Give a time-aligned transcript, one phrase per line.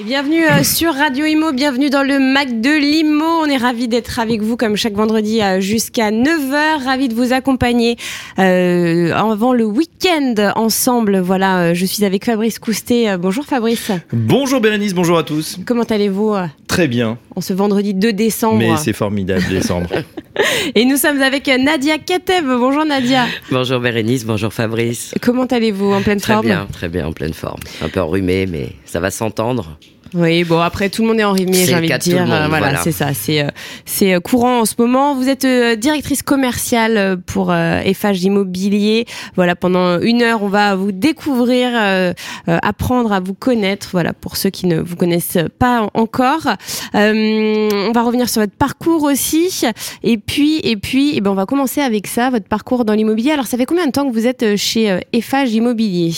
[0.00, 3.24] Et bienvenue euh, sur Radio Imo, bienvenue dans le Mac de Limo.
[3.24, 6.84] On est ravis d'être avec vous comme chaque vendredi euh, jusqu'à 9h.
[6.84, 7.96] Ravis de vous accompagner
[8.38, 11.18] euh, avant le week-end ensemble.
[11.18, 13.08] Voilà, euh, je suis avec Fabrice Coustet.
[13.08, 13.90] Euh, bonjour Fabrice.
[14.12, 15.58] Bonjour Bérénice, bonjour à tous.
[15.66, 16.36] Comment allez-vous
[16.68, 19.88] Très bien, en ce vendredi 2 décembre mais c'est formidable décembre.
[20.76, 22.44] Et nous sommes avec Nadia Kateb.
[22.44, 23.26] Bonjour Nadia.
[23.50, 25.12] Bonjour Bérénice, bonjour Fabrice.
[25.20, 27.58] Comment allez-vous En pleine Très forme bien, très bien, en pleine forme.
[27.82, 29.78] Un peu enrhumé, mais ça va s'entendre.
[30.14, 32.20] Oui, bon après tout le monde est enrhumé, C'est j'ai envie de dire.
[32.22, 32.80] monde, Euh, voilà, voilà.
[32.82, 33.48] c'est ça, c'est euh,
[33.84, 35.14] c'est euh, courant en ce moment.
[35.14, 39.04] Vous êtes euh, directrice commerciale pour euh, FH Immobilier.
[39.36, 42.14] Voilà, pendant une heure, on va vous découvrir, euh,
[42.46, 43.88] apprendre à vous connaître.
[43.92, 46.46] Voilà, pour ceux qui ne vous connaissent pas encore.
[46.94, 49.62] On va revenir sur votre parcours aussi.
[50.02, 53.32] Et puis, et puis, eh ben, on va commencer avec ça, votre parcours dans l'immobilier.
[53.32, 56.12] Alors, ça fait combien de temps que vous êtes chez FH Immobilier?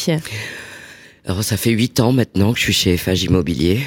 [1.31, 3.83] Alors, ça fait huit ans maintenant que je suis chez FH Immobilier.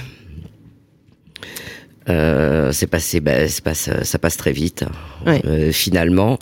[2.07, 4.85] Euh, c'est passé, bah, passe- ça passe très vite.
[5.25, 5.41] Ouais.
[5.43, 6.39] Euh, finalement,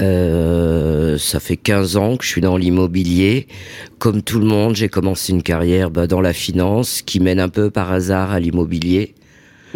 [0.00, 3.46] euh, ça fait 15 ans que je suis dans l'immobilier.
[4.00, 7.48] Comme tout le monde, j'ai commencé une carrière bah, dans la finance qui mène un
[7.48, 9.14] peu par hasard à l'immobilier.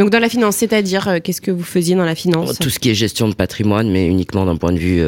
[0.00, 2.58] Donc, dans la finance, c'est-à-dire, qu'est-ce que vous faisiez dans la finance?
[2.58, 5.00] Tout ce qui est gestion de patrimoine, mais uniquement d'un point de vue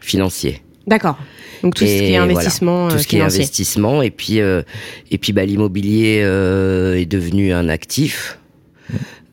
[0.00, 0.62] financier.
[0.86, 1.18] D'accord.
[1.62, 3.40] Donc tout ce Et qui est voilà, investissement tout euh, ce qui est financier.
[3.40, 4.62] investissement et puis euh,
[5.10, 8.38] et puis bah, l'immobilier euh, est devenu un actif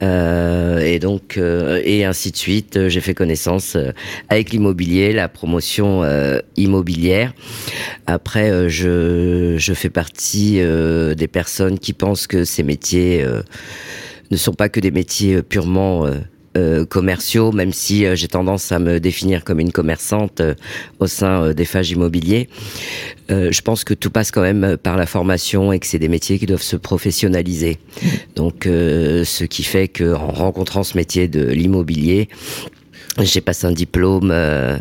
[0.04, 3.92] Euh, et donc euh, et ainsi de suite Euh, j'ai fait connaissance euh,
[4.30, 7.34] avec l'immobilier la promotion euh, immobilière
[8.06, 13.42] après euh, je je fais partie euh, des personnes qui pensent que ces métiers euh,
[14.30, 16.20] ne sont pas que des métiers euh, purement euh, euh,
[16.86, 20.56] commerciaux, même si euh, j'ai tendance à me définir comme une commerçante euh,
[21.00, 22.50] au sein euh, des phages immobiliers.
[23.30, 26.00] Euh, je pense que tout passe quand même euh, par la formation et que c'est
[26.00, 27.78] des métiers qui doivent se professionnaliser.
[28.36, 32.30] Donc, euh, ce qui fait que en rencontrant ce métier de l'immobilier,
[33.20, 34.30] j'ai passé un diplôme.
[34.32, 34.78] Euh,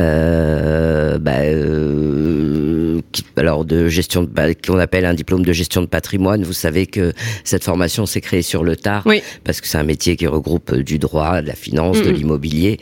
[0.00, 5.80] euh, bah, euh, qui- alors de gestion de, bah, qu'on appelle un diplôme de gestion
[5.80, 6.42] de patrimoine.
[6.42, 7.12] Vous savez que
[7.44, 9.22] cette formation s'est créée sur le tard Oui.
[9.44, 12.78] parce que c'est un métier qui regroupe euh, du droit, de la finance, de l'immobilier.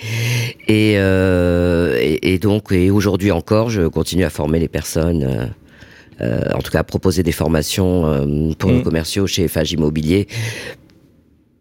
[0.69, 5.23] Et, euh, et, et donc, et aujourd'hui encore, je continue à former les personnes.
[5.25, 5.47] euh,
[6.21, 8.77] euh, en tout cas, à proposer des formations euh, pour Mhm.
[8.77, 10.29] nos commerciaux chez FH Immobilier,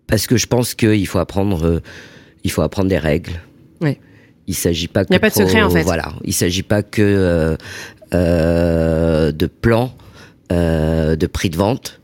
[0.07, 1.79] parce que je pense qu'il faut apprendre, euh,
[2.43, 3.31] il faut apprendre des règles.
[3.81, 3.97] Oui.
[4.47, 5.83] Il s'agit pas que Y a pas de pro- secret, en fait.
[5.83, 7.55] Voilà, il s'agit pas que euh,
[8.13, 9.93] euh, de plan,
[10.51, 11.97] euh, de prix de vente.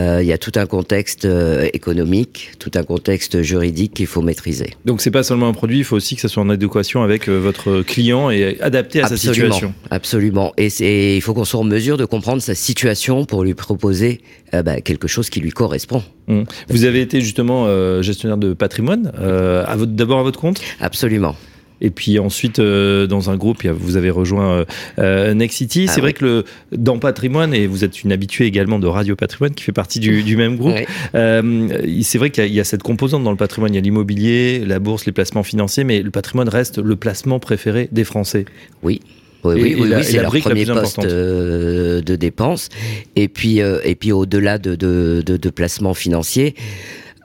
[0.00, 4.22] Euh, Il y a tout un contexte euh, économique, tout un contexte juridique qu'il faut
[4.22, 4.74] maîtriser.
[4.84, 7.28] Donc c'est pas seulement un produit, il faut aussi que ça soit en adéquation avec
[7.28, 9.74] euh, votre client et adapté à sa situation.
[9.90, 10.52] absolument.
[10.56, 14.20] Et c'est, il faut qu'on soit en mesure de comprendre sa situation pour lui proposer
[14.54, 16.04] euh, bah, quelque chose qui lui correspond.
[16.28, 16.44] Hum.
[16.68, 20.60] Vous avez été justement euh, gestionnaire de patrimoine, euh, à votre- d'abord à votre compte,
[20.80, 21.34] Absolument.
[21.80, 24.64] Et puis ensuite euh, dans un groupe, vous avez rejoint euh,
[24.98, 25.86] euh, Nexity.
[25.88, 26.44] Ah c'est vrai que le,
[26.76, 30.22] dans patrimoine, et vous êtes une habituée également de Radio Patrimoine qui fait partie du,
[30.22, 30.84] du même groupe, Oui.
[31.14, 31.68] Euh,
[32.02, 33.72] c'est vrai qu'il y, a- il y a cette composante dans le patrimoine.
[33.72, 37.38] Il y a l'immobilier, la bourse, les placements financiers, mais le patrimoine reste le placement
[37.38, 38.44] préféré des Français.
[38.82, 39.00] Oui.
[39.44, 42.68] Oui, Et- oui, oui, la- oui, c'est la leur la premier plus poste de dépenses.
[43.14, 46.54] Et puis, et puis au-delà de, de, de, de placements financiers,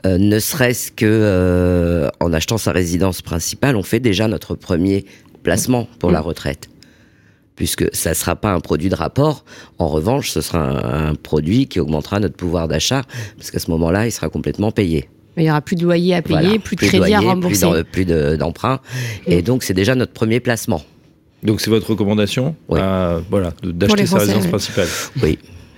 [0.05, 5.05] euh, ne serait-ce que euh, en achetant sa résidence principale, on fait déjà notre premier
[5.43, 6.13] placement pour Mmh.
[6.13, 6.69] la retraite.
[7.55, 9.45] Puisque ça ne sera pas un produit de rapport.
[9.77, 13.03] En revanche, ce sera un, un produit qui augmentera notre pouvoir d'achat,
[13.37, 15.07] parce qu'à ce moment-là, il sera complètement payé.
[15.37, 16.59] Il y aura plus de loyer à payer, Voilà.
[16.59, 17.83] plus de crédit à loyer, rembourser.
[17.91, 18.79] Plus de- d'emprunt.
[19.27, 20.81] Et donc, c'est déjà notre premier placement.
[21.43, 22.79] Donc c'est votre recommandation Oui.
[22.79, 24.87] à- voilà, de- les d'acheter sa résidence principale.
[25.21, 25.37] Oui.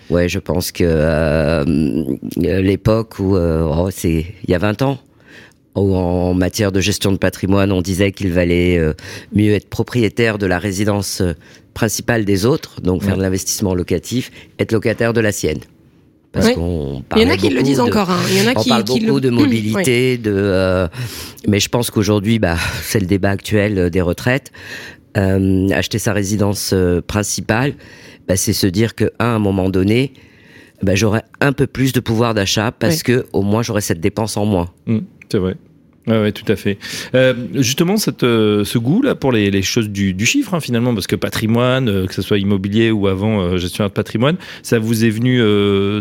[0.10, 1.64] Ouais, je pense que euh,
[2.36, 5.00] l'époque où euh, oh, c'est il y a 20 ans
[5.76, 8.94] où en matière de gestion de patrimoine, on disait qu'il valait euh,
[9.34, 11.22] mieux être propriétaire de la résidence
[11.74, 15.60] principale des autres, donc faire de l'investissement locatif, être locataire de la sienne.
[16.32, 18.10] Parce qu'on Il y en a qui le disent de- encore.
[18.10, 18.20] hein.
[18.30, 19.22] Il y en a on qui, parle qui beaucoup le...
[19.22, 20.88] de mobilité, de, euh,
[21.48, 24.52] mais je pense qu'aujourd'hui, bah, c'est le débat actuel des retraites.
[25.18, 26.74] Euh, acheter sa résidence
[27.08, 27.74] principale,
[28.28, 30.14] bah, c'est se dire qu'à un moment donné,
[30.84, 33.02] bah, j'aurai un peu plus de pouvoir d'achat parce Ouais.
[33.04, 34.70] que au moins j'aurai cette dépense en moins.
[34.88, 35.56] Hum, c'est vrai.
[36.08, 36.78] Ouais, tout à fait.
[37.16, 40.60] Euh, justement, cette, euh, ce goût là pour les, les choses du, du chiffre, hein,
[40.60, 44.78] finalement, parce que patrimoine, euh, que ce soit immobilier ou avant gestionnaire de patrimoine, ça
[44.78, 45.42] vous est venu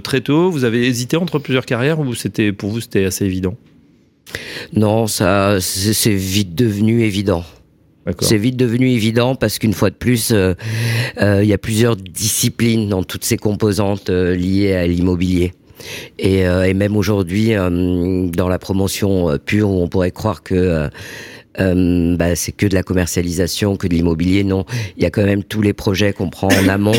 [0.02, 0.50] très tôt?
[0.50, 3.56] Vous avez hésité entre plusieurs carrières ou c'était pour vous c'était assez évident?
[4.74, 7.44] Non, ça, c'est vite devenu évident.
[8.20, 10.54] C'est vite devenu évident parce qu'une fois de plus, euh,
[11.20, 15.52] euh, il y a plusieurs disciplines dans toutes ces composantes euh, liées à l'immobilier.
[16.18, 20.88] Et, même aujourd'hui, dans la promotion pure, où on pourrait croire que
[21.58, 24.64] bah, c'est que de la commercialisation, que de l'immobilier, non.
[24.96, 26.96] Il y a quand même tous les projets qu'on prend en amont.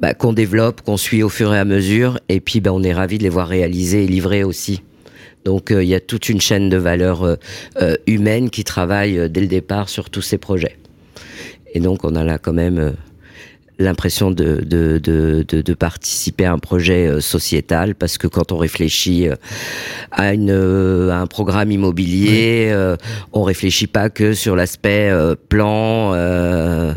[0.00, 2.94] bah, qu'on développe, qu'on suit au fur et à mesure, et puis bah, on est
[2.94, 4.82] ravi de les voir réalisés et livrés aussi.
[5.44, 7.36] Donc euh, il y a toute une chaîne de valeurs euh,
[7.80, 10.76] euh, humaines qui travaille dès le départ sur tous ces projets.
[11.74, 12.94] Et donc on a là quand même
[13.78, 18.58] l'impression de, de, de, de, de participer à un projet sociétal parce que quand on
[18.58, 19.28] réfléchit
[20.10, 22.96] à, une, à un programme immobilier, euh,
[23.32, 26.12] on réfléchit pas que sur l'aspect euh, plan.
[26.14, 26.92] euh,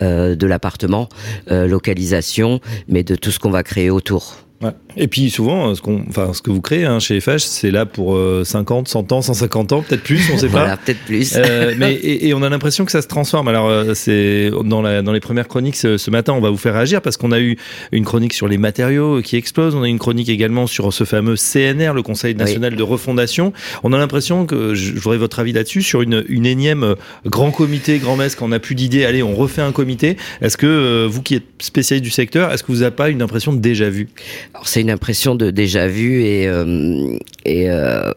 [0.00, 1.08] euh, de l'appartement,
[1.50, 4.36] euh, localisation, mais de tout ce qu'on va créer autour.
[4.60, 4.70] Ouais.
[4.96, 7.86] Et puis souvent, ce, qu'on, enfin, ce que vous créez hein, chez FH, c'est là
[7.86, 10.58] pour euh, 50, 100 ans, 150 ans, peut-être plus, on sait pas.
[10.58, 11.34] Voilà, peut-être plus.
[11.36, 13.46] Euh, mais et, et on a l'impression que ça se transforme.
[13.46, 16.56] Alors euh, c'est dans, la, dans les premières chroniques ce, ce matin, on va vous
[16.56, 17.56] faire réagir parce qu'on a eu
[17.92, 19.76] une chronique sur les matériaux qui explosent.
[19.76, 23.52] On a eu une chronique également sur ce fameux CNR, le Conseil national de refondation.
[23.84, 26.94] On a l'impression que je voudrais votre avis là-dessus sur une, une énième euh,
[27.26, 29.04] grand comité, grand messe, quand on n'a plus d'idées.
[29.04, 30.16] Allez, on refait un comité.
[30.40, 33.22] Est-ce que euh, vous qui êtes spécialiste du secteur, est-ce que vous n'avez pas une
[33.22, 34.08] impression de déjà vu?
[34.54, 38.12] Alors c'est une impression de déjà vu et, euh, et euh,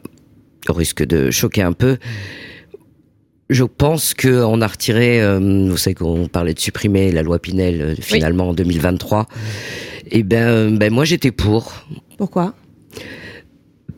[0.69, 1.97] au risque de choquer un peu.
[3.49, 7.37] Je pense que on a retiré, euh, vous savez qu'on parlait de supprimer la loi
[7.37, 9.27] Pinel euh, finalement en 2023.
[10.09, 11.85] Et ben, euh, ben moi j'étais pour
[12.17, 12.53] Pourquoi?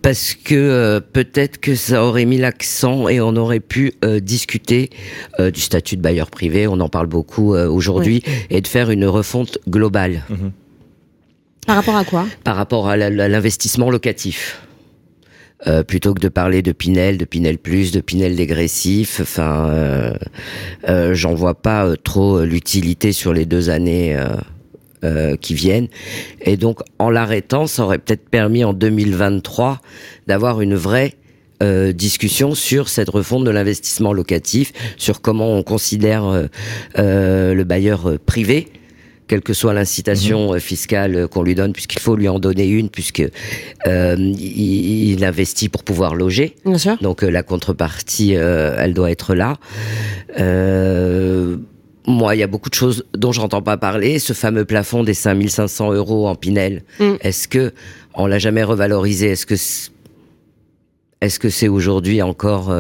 [0.02, 4.90] Parce que euh, peut-être que ça aurait mis l'accent et on aurait pu euh, discuter
[5.40, 6.68] euh, du statut de bailleur privé.
[6.68, 10.24] On en parle beaucoup euh, aujourd'hui et de faire une refonte globale
[11.66, 14.62] Par rapport à quoi par rapport à l'investissement locatif.
[15.66, 20.14] Euh, plutôt que de parler de Pinel, de Pinel plus, de Pinel dégressif, enfin, euh,
[20.90, 24.18] euh, j'en vois pas trop l'utilité sur les deux années
[25.42, 25.90] qui viennent.
[26.42, 29.82] Et donc, en l'arrêtant, ça aurait peut-être permis en 2023
[30.28, 31.16] d'avoir une vraie
[31.94, 36.48] discussion sur cette refonte de l'investissement locatif, sur comment on considère
[36.96, 38.72] le bailleur privé
[39.34, 42.68] quelle que soit l'incitation euh, fiscale euh, qu'on lui donne, puisqu'il faut lui en donner
[42.68, 43.24] une, puisque
[43.88, 46.56] euh, il, il investit pour pouvoir loger.
[46.66, 46.98] Bien sûr.
[47.02, 49.58] Donc euh, la contrepartie, euh, elle doit être là.
[52.06, 54.20] Moi, il y a beaucoup de choses dont j'entends pas parler.
[54.20, 57.14] Ce fameux plafond des 5500 euros en Pinel, Mm.
[57.22, 57.72] est-ce que
[58.14, 59.30] on l'a jamais revalorisé?
[59.30, 59.90] Est-ce que c'est-
[61.22, 62.72] est-ce que c'est aujourd'hui encore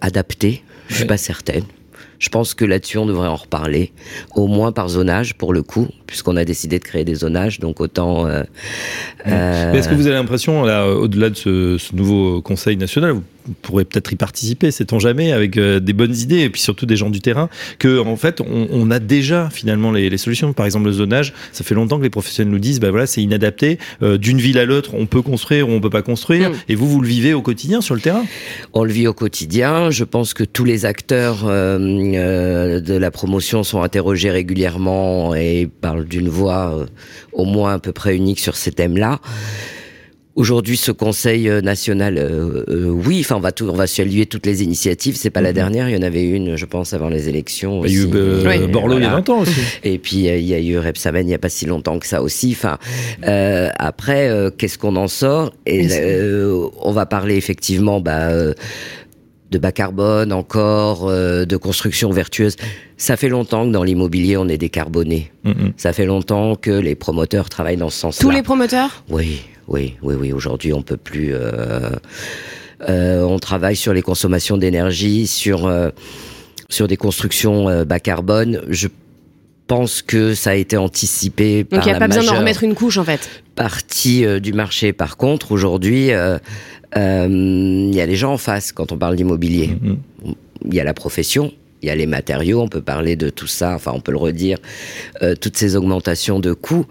[0.00, 0.64] adapté?
[0.88, 1.08] Je suis Ouais.
[1.08, 1.64] pas certaine.
[2.18, 3.92] Je pense que là-dessus, on devrait en reparler,
[4.34, 7.80] au moins par zonage pour le coup, puisqu'on a décidé de créer des zonages, donc
[7.80, 8.26] autant.
[8.26, 8.42] euh,
[9.26, 13.22] euh, Est-ce que vous avez l'impression, là, au-delà de ce, ce nouveau Conseil national, vous
[13.62, 16.96] pourrez peut-être y participer, sait-on jamais, avec euh, des bonnes idées et puis surtout des
[16.96, 17.48] gens du terrain,
[17.78, 20.52] que en fait, on, on a déjà finalement les, les solutions.
[20.52, 23.22] Par exemple, le zonage, ça fait longtemps que les professionnels nous disent, bah voilà, c'est
[23.22, 23.78] inadapté.
[24.02, 26.50] Euh, D'une ville à l'autre, on peut construire ou on peut pas construire.
[26.50, 26.54] Mm.
[26.68, 28.24] Et vous, vous le vivez au quotidien sur le terrain?
[28.72, 29.90] On le vit au quotidien.
[29.90, 35.68] Je pense que tous les acteurs euh, euh, de la promotion sont interrogés régulièrement et
[35.80, 36.86] parlent d'une voix
[37.32, 39.20] au moins à peu près unique sur ces thèmes-là.
[40.36, 44.26] Aujourd'hui, ce Conseil euh, national, euh, euh, oui, enfin, on va tout, on va saluer
[44.26, 45.16] toutes les initiatives.
[45.16, 45.54] C'est pas la Mhm.
[45.54, 45.88] dernière.
[45.88, 47.84] Il y en avait une, je pense, avant les élections.
[47.86, 48.68] Il y a eu euh, Oui.
[48.70, 49.22] Borloo il y a Voilà.
[49.22, 49.60] 20 ans aussi.
[49.82, 52.22] Et puis il y a eu Repsamen il n'y a pas si longtemps que ça
[52.22, 52.52] aussi.
[52.52, 52.76] Enfin,
[53.78, 55.52] après, qu'est-ce qu'on en sort?
[55.64, 55.88] Et
[56.82, 58.28] on va parler effectivement bah,
[59.50, 62.56] de bas carbone encore, euh, de construction vertueuse.
[62.98, 65.30] Ça fait longtemps que dans l'immobilier on est décarboné.
[65.44, 65.52] Mm.
[65.76, 68.22] Ça fait longtemps que les promoteurs travaillent dans ce sens-là.
[68.22, 69.02] Tous les promoteurs?
[69.08, 70.32] Oui, oui, oui, oui.
[70.32, 71.34] Aujourd'hui, on peut plus.
[71.34, 71.90] euh,
[72.88, 75.90] euh, on travaille sur les consommations d'énergie, sur euh,
[76.68, 78.62] sur des constructions euh, bas carbone.
[78.68, 78.88] Je
[79.66, 82.26] pense que ça a été anticipé Donc par il n'y a la pas besoin d'en
[82.28, 83.28] majeure remettre une couche en fait.
[83.54, 84.92] partie euh, du marché.
[84.92, 86.38] Par contre, aujourd'hui, euh,
[86.96, 89.68] euh, il y a les gens en face quand on parle d'immobilier.
[89.80, 89.90] Mm,
[90.28, 90.34] mm.
[90.68, 93.46] Il y a la profession, il y a les matériaux, on peut parler de tout
[93.46, 94.58] ça, enfin on peut le redire,
[95.22, 96.86] euh, toutes ces augmentations de coûts.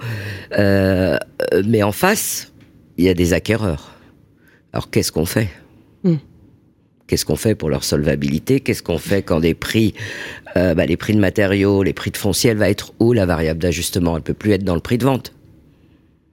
[0.58, 2.52] Mais en face,
[2.98, 3.92] il y a des acquéreurs.
[4.74, 5.50] Alors qu'est-ce qu'on fait?
[6.04, 6.16] Hmm.
[7.08, 8.60] Qu'est-ce qu'on fait pour leur solvabilité?
[8.60, 9.94] Qu'est-ce qu'on fait quand des prix,
[10.58, 13.26] euh, bah, les prix de matériaux, les prix de foncier, elle va être où la
[13.28, 14.18] variable d'ajustement?
[14.18, 15.32] Elle peut plus être dans le prix de vente.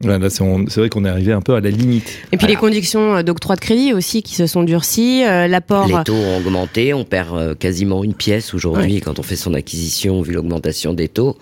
[0.05, 2.09] Là, là, c'est vrai qu'on est arrivé un peu à la limite.
[2.33, 2.55] Et puis Voilà.
[2.55, 5.87] les conditions euh, d'octroi de crédit aussi qui se sont durcies, euh, l'apport.
[5.87, 9.55] Les taux ont augmenté, on perd euh, quasiment une pièce aujourd'hui quand on fait son
[9.55, 11.39] acquisition vu l'augmentation des taux.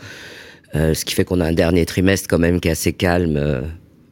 [0.75, 3.63] Euh, ce qui fait qu'on a un dernier trimestre quand même qui est assez calme.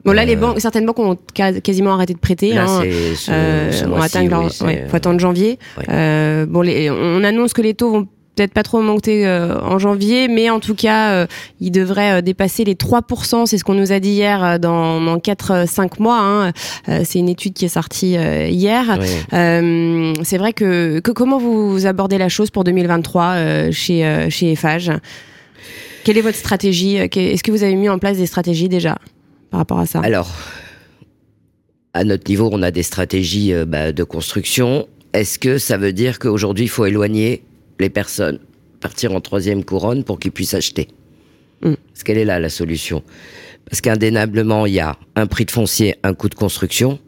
[0.08, 1.16] Euh, Bon là, les Euh, banques, certaines banques ont
[1.62, 2.54] quasiment arrêté de prêter.
[2.54, 2.82] Là, hein.
[3.16, 5.58] ce- Euh, ce on atteint oui, ouais, faut attendre janvier.
[5.76, 5.84] Ouais.
[5.90, 9.80] Euh, bon, les, on annonce que les taux vont peut-être pas trop monter euh, en
[9.80, 11.26] janvier, mais en tout cas, euh,
[11.60, 13.46] ils devraient euh, dépasser les 3%.
[13.46, 16.20] C'est ce qu'on nous a dit hier euh, dans, dans 4-5 mois.
[16.20, 16.52] hein.
[16.88, 18.96] Euh, c'est une étude qui est sortie euh, hier.
[19.32, 24.30] Euh, c'est vrai que, que comment vous abordez la chose pour 2023 euh, chez euh,
[24.30, 24.92] chez Eiffage?
[26.04, 27.00] Quelle est votre stratégie?
[27.00, 28.98] Euh, Est-ce que vous avez mis en place des stratégies déjà?
[29.50, 30.30] Par rapport à ça Alors,
[31.94, 34.88] à notre niveau, on a des stratégies euh, bah, de construction.
[35.12, 37.42] Est-ce que ça veut dire qu'aujourd'hui, il faut éloigner
[37.80, 38.38] les personnes,
[38.80, 40.88] partir en troisième couronne pour qu'ils puissent acheter
[41.62, 41.74] Mm.
[41.92, 43.02] Parce qu'elle est là, la solution.
[43.68, 46.98] Parce qu'indéniablement, il y a un prix de foncier, un coût de construction,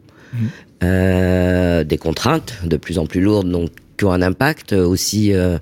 [0.83, 5.57] euh, des contraintes de plus en plus lourdes, donc qui ont un impact aussi euh,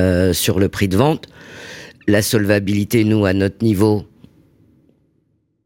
[0.00, 1.26] euh, sur le prix de vente.
[2.06, 4.04] La solvabilité, nous, à notre niveau,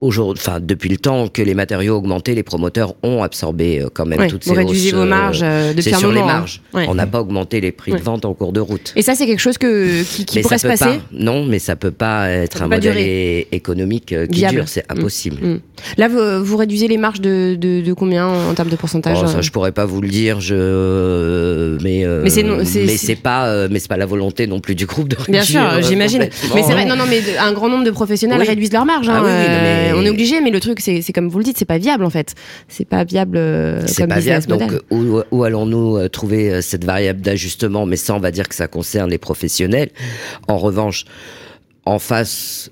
[0.00, 4.06] aujourd'hui, enfin, depuis le temps que les matériaux augmentaient, les promoteurs ont absorbé euh, quand
[4.06, 6.14] même Ouais, toutes vous ces réduisez hausses, vos euh, marges euh, depuis c'est sur moment.
[6.14, 6.26] les hein.
[6.38, 6.62] marges.
[6.72, 6.86] Ouais.
[6.88, 7.98] On n'a pas augmenté les prix Ouais.
[7.98, 8.92] de vente en cours de route.
[8.96, 11.76] Et ça, c'est quelque chose que, qui, qui pourrait se passer pas, non, mais ça
[11.76, 13.48] peut pas être peut un pas modèle durer.
[13.52, 14.54] économique euh, qui Viable.
[14.56, 15.36] dure, c'est impossible.
[15.46, 15.60] Mm.
[15.98, 19.26] Là, vous, vous réduisez les marges de, de, de combien en termes de pourcentage Oh,
[19.26, 23.06] ça, je pourrais pas vous le dire, je, mais Mais c'est non- c'est- mais c'est-
[23.08, 25.60] c'est pas, mais c'est pas la volonté non plus du groupe de Bien réduire, sûr,
[25.62, 26.28] euh, j'imagine.
[26.54, 28.46] Mais c'est vrai, non, non, mais un grand nombre de professionnels Oui.
[28.46, 29.08] réduisent leurs marges.
[29.08, 29.16] hein.
[29.18, 31.44] Ah oui, oui, non, mais- On est obligé, mais le truc, c'est comme vous le
[31.44, 32.34] dites, c'est pas viable en fait.
[32.68, 34.60] C'est pas viable euh, comme pas business viable.
[34.60, 34.80] Donc, model.
[34.90, 37.86] où, où allons-nous euh, trouver euh, cette variable d'ajustement?
[37.86, 39.90] Mais ça, on va dire que ça concerne les professionnels.
[40.48, 41.04] En revanche,
[41.84, 42.70] en face,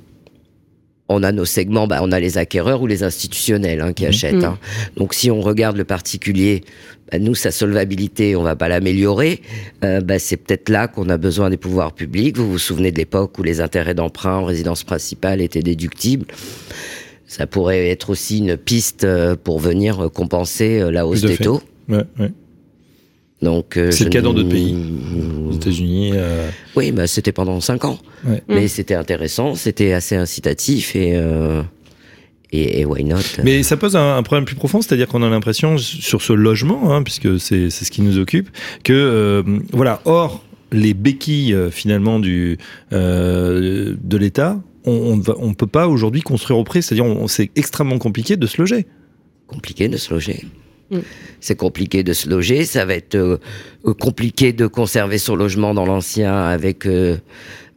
[1.08, 4.34] on a nos segments, bah, on a les acquéreurs ou les institutionnels hein, qui achètent.
[4.34, 4.44] Mhm.
[4.44, 4.58] hein.
[4.96, 6.64] Donc, si on regarde le particulier,
[7.10, 9.40] bah, nous, sa solvabilité, on va pas l'améliorer.
[9.84, 12.36] Euh, bah, c'est peut-être là qu'on a besoin des pouvoirs publics.
[12.36, 16.26] Vous vous souvenez de l'époque où les intérêts d'emprunt en résidence principale étaient déductibles
[17.28, 21.44] ça pourrait être aussi une piste euh, pour venir compenser euh, la hausse des fait.
[21.44, 21.60] taux.
[21.88, 22.32] Ouais, ouais.
[23.40, 24.74] Donc, euh, C'est le cas dans d'autres pays.
[25.48, 26.10] Aux États-Unis.
[26.14, 27.98] euh, Oui, bah, c'était pendant cinq ans.
[28.26, 28.42] Ouais.
[28.48, 28.68] Mais Mm.
[28.68, 31.62] c'était intéressant, c'était assez incitatif et, euh,
[32.50, 33.18] et, et why not?
[33.44, 36.92] Mais ça pose un, un problème plus profond, c'est-à-dire qu'on a l'impression sur ce logement,
[36.92, 38.48] hein, puisque c'est c'est ce qui nous occupe,
[38.82, 39.42] que euh,
[39.72, 42.58] voilà, or les béquilles finalement du
[42.92, 47.98] euh, de l'État, on, ne peut pas aujourd'hui construire au prix, c'est-à-dire on- c'est extrêmement
[47.98, 48.86] compliqué de se loger.
[49.46, 50.44] compliqué de se loger.
[50.90, 50.98] Mm.
[51.40, 53.38] C'est compliqué de se loger, ça va être euh,
[53.98, 57.16] compliqué de conserver son logement dans l'ancien avec euh,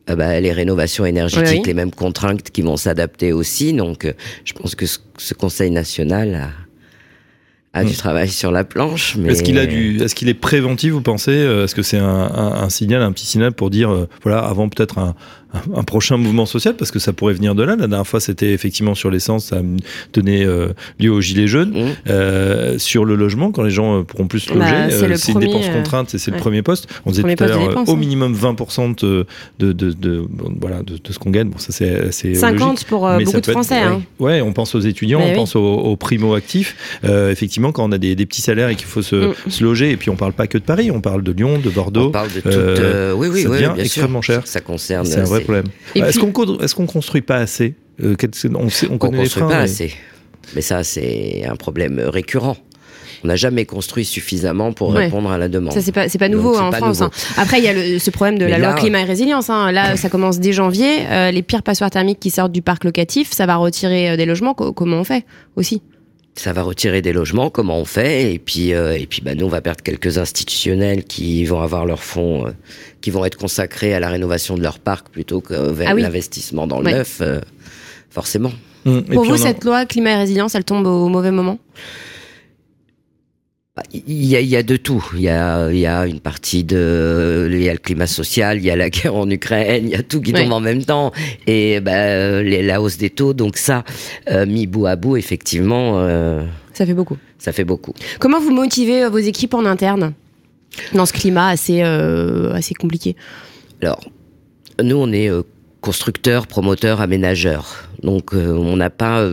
[0.10, 1.68] euh, bah, les rénovations énergétiques, Oui, oui.
[1.68, 3.72] les mêmes contraintes qui vont s'adapter aussi.
[3.74, 4.14] Donc, euh,
[4.46, 6.52] je pense que ce, ce Conseil national
[7.74, 7.96] a, a du Mm.
[7.96, 9.16] travail sur la planche.
[9.18, 11.32] Mais Est-ce qu'il a du, est-ce qu'il est préventif, vous pensez?
[11.32, 14.68] Est-ce que c'est un, un- un signal, un petit signal pour dire, euh, voilà, avant
[14.68, 15.16] peut-être un,
[15.76, 17.76] un- prochain mouvement social, parce que ça pourrait venir de là.
[17.76, 19.62] La dernière fois, c'était effectivement sur l'essence, ça a
[20.14, 21.72] donné euh, lieu aux gilets jaunes.
[21.72, 21.88] Mm.
[22.10, 25.16] Euh, sur le logement, quand les gens euh, pourront plus se Bah, loger, c'est euh,
[25.18, 26.38] c'est une dépense euh, contrainte et c'est ouais.
[26.38, 26.88] le premier poste.
[27.06, 29.26] On disait tout à l'heure, au minimum 20% de,
[29.60, 30.26] de, de,
[30.60, 31.50] voilà, de, ce qu'on gagne.
[31.50, 32.88] Bon, ça c'est c'est 50 logique.
[32.88, 33.76] pour euh, beaucoup de être- Français.
[33.82, 34.02] hein.
[34.20, 35.36] Ouais, on pense aux étudiants, Mais on oui.
[35.36, 36.76] pense aux, aux primo-actifs.
[37.04, 39.34] Euh, effectivement, quand on a des, des petits salaires et qu'il faut se, Mm.
[39.50, 41.70] se loger, et puis on parle pas que de Paris, on parle de Lyon, de
[41.70, 42.10] On Bordeaux.
[42.10, 42.54] parle de toute.
[43.18, 44.34] oui, oui, ça oui, devient bien extrêmement sûr.
[44.36, 44.42] cher.
[44.48, 45.06] Ça concerne.
[45.44, 45.66] Problème.
[45.96, 48.16] Et Est-ce qu'on qu'on construit pas assez Euh,
[48.56, 49.50] On, sait- on On connaît les construit freins.
[49.52, 49.94] pas mais- assez.
[50.56, 52.58] Mais ça, c'est un problème récurrent.
[53.24, 55.06] On n'a jamais construit suffisamment pour Ouais.
[55.06, 55.74] répondre à la demande.
[55.74, 57.02] Ça c'est pas nouveau hein, en pas France.
[57.02, 57.12] nouveau.
[57.14, 57.34] hein.
[57.38, 59.52] Après il y a le- ce problème de Mais la loi climat et résilience.
[59.52, 59.72] hein.
[59.72, 61.06] Là ça commence dès janvier.
[61.08, 64.26] Euh, les pires passoires thermiques qui sortent du parc locatif, ça va retirer euh, des
[64.26, 64.56] logements.
[64.56, 65.24] Co- comment on fait
[65.56, 65.84] aussi?
[66.36, 69.46] Ça va retirer des logements, comment on fait Et puis, euh, et puis bah, nous,
[69.46, 72.52] on va perdre quelques institutionnels qui vont avoir leurs fonds, euh,
[73.02, 76.02] qui vont être consacrés à la rénovation de leur parc plutôt que vers Ah oui.
[76.02, 76.94] l'investissement dans le Ouais.
[76.94, 77.42] neuf, euh,
[78.10, 78.52] forcément.
[78.86, 78.98] Mm.
[78.98, 81.60] Et Pour vous en- cette loi climat et résilience, elle tombe au mauvais moment?
[83.94, 85.04] Il y, a, il y a de tout.
[85.16, 88.58] Il y a, il y a une partie de, il y a le climat social,
[88.58, 90.84] il y a la guerre en Ukraine, il y a tout qui tombe en même
[90.84, 91.12] temps
[91.48, 93.34] et bah, les- la hausse des taux.
[93.34, 93.84] Donc ça,
[94.30, 97.18] euh, mis bout à bout, effectivement, euh, Ça fait beaucoup.
[97.38, 97.94] ça fait beaucoup.
[98.20, 100.14] Comment vous motivez euh, vos équipes en interne
[100.94, 103.16] dans ce climat assez euh, assez compliqué?
[103.82, 104.00] Alors,
[104.84, 105.30] nous, on est
[105.82, 107.90] constructeurs, promoteurs, aménageurs.
[108.04, 109.28] Donc, on n'a pas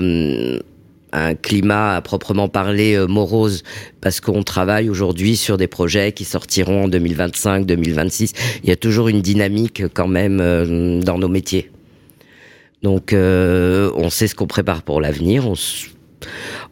[1.13, 3.63] un climat à proprement parler euh, morose
[4.01, 8.33] parce qu'on travaille aujourd'hui sur des projets qui sortiront en 2025, 2026.
[8.63, 11.71] Il y a toujours une dynamique quand même euh, dans nos métiers.
[12.83, 15.51] Donc, euh, on sait ce qu'on prépare pour l'avenir.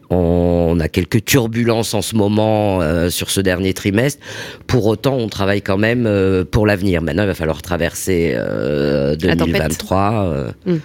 [0.09, 4.23] On, a quelques turbulences en ce moment euh, sur ce dernier trimestre.
[4.67, 7.01] Pour autant, on travaille quand même euh, pour l'avenir.
[7.01, 9.55] Maintenant, il va falloir traverser euh, La tempête.
[9.55, 10.53] 2023.
[10.67, 10.77] euh,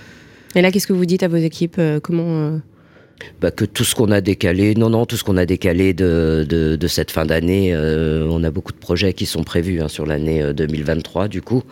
[0.56, 2.58] Et là, qu'est-ce que vous dites à vos équipes Comment
[3.40, 6.46] bah, que tout ce qu'on a décalé, non, non, tout ce qu'on a décalé de,
[6.48, 9.88] de, de cette fin d'année, euh, on a beaucoup de projets qui sont prévus hein,
[9.88, 11.62] sur l'année 2023, du coup.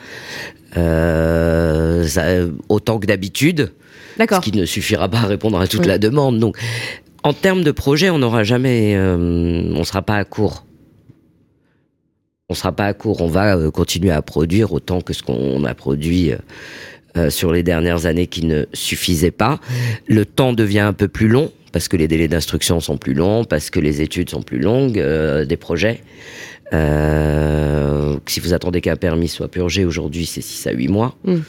[0.76, 2.24] Euh, ça,
[2.68, 3.72] autant que d'habitude.
[4.18, 6.38] Ce qui ne suffira pas à répondre à toute la demande.
[6.38, 6.58] Donc,
[7.22, 10.66] en termes de projet, on n'aura jamais, euh, on sera pas à court.
[12.48, 13.22] On sera pas à court.
[13.22, 16.32] On va euh, continuer à produire autant que ce qu'on a produit.
[17.16, 19.58] Euh, sur les dernières années qui ne suffisaient pas.
[20.06, 23.44] Le temps devient un peu plus long parce que les délais d'instruction sont plus longs,
[23.44, 25.00] parce que les études sont plus longues
[25.44, 26.02] des projets.
[26.72, 31.16] si vous attendez qu'un permis soit purgé aujourd'hui, c'est 6 à 8 mois.
[31.24, 31.40] Mm.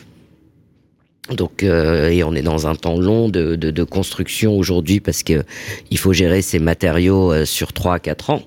[1.30, 5.24] Donc, euh, et on est dans un temps long de, de, de construction aujourd'hui parce
[5.24, 5.44] que
[5.90, 8.42] il faut gérer ces matériaux euh, sur 3 à 4 ans.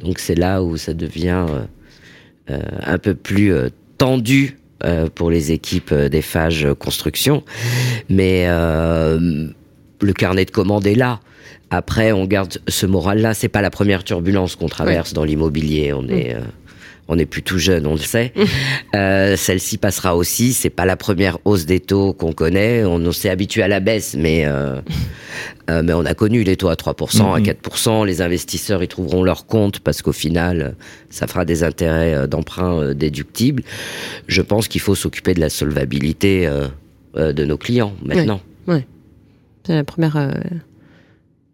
[0.00, 1.62] Donc c'est là où ça devient euh,
[2.50, 3.52] euh un peu plus
[4.84, 7.42] euh, pour les équipes des phages construction.
[8.08, 11.20] Mais le carnet de commandes est là.
[11.70, 13.34] Après, on garde ce moral-là.
[13.34, 15.92] C'est pas la première turbulence qu'on traverse dans l'immobilier.
[15.92, 16.34] On est
[17.08, 18.32] on n'est plus tout jeune, on le sait.
[18.94, 20.52] euh, Celle-ci passera aussi.
[20.52, 22.84] C'est pas la première hausse des taux qu'on connaît.
[22.84, 24.80] On, s'est habitué à la baisse, mais euh,
[25.70, 28.06] euh, mais on a connu les taux à 3%, à 4%.
[28.06, 30.76] Les investisseurs y trouveront leur compte parce qu'au final,
[31.08, 33.62] ça fera des intérêts d'emprunt déductibles.
[34.26, 36.48] Je pense qu'il faut s'occuper de la solvabilité
[37.16, 38.40] de nos clients maintenant.
[39.66, 40.16] C'est la première.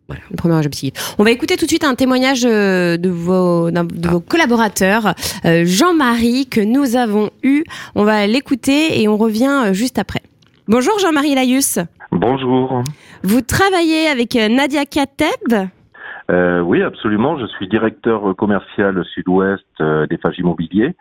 [0.08, 1.14] Le premier objectif.
[1.18, 5.62] On va écouter tout de suite un témoignage euh, de vos, de vos collaborateurs, euh,
[5.64, 7.64] Jean-Marie, que nous avons eu.
[7.94, 10.20] On va l'écouter et on revient euh, juste après.
[10.68, 11.78] Bonjour Jean-Marie Laius.
[12.10, 12.82] Bonjour.
[13.22, 15.68] Vous travaillez avec Nadia Kateb?
[16.30, 17.38] Euh, oui, absolument.
[17.38, 20.94] Je suis directeur commercial sud-ouest des Fages Immobiliers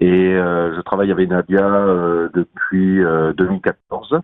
[0.00, 4.18] et euh, je travaille avec Nadia euh, depuis euh, 2014 euh,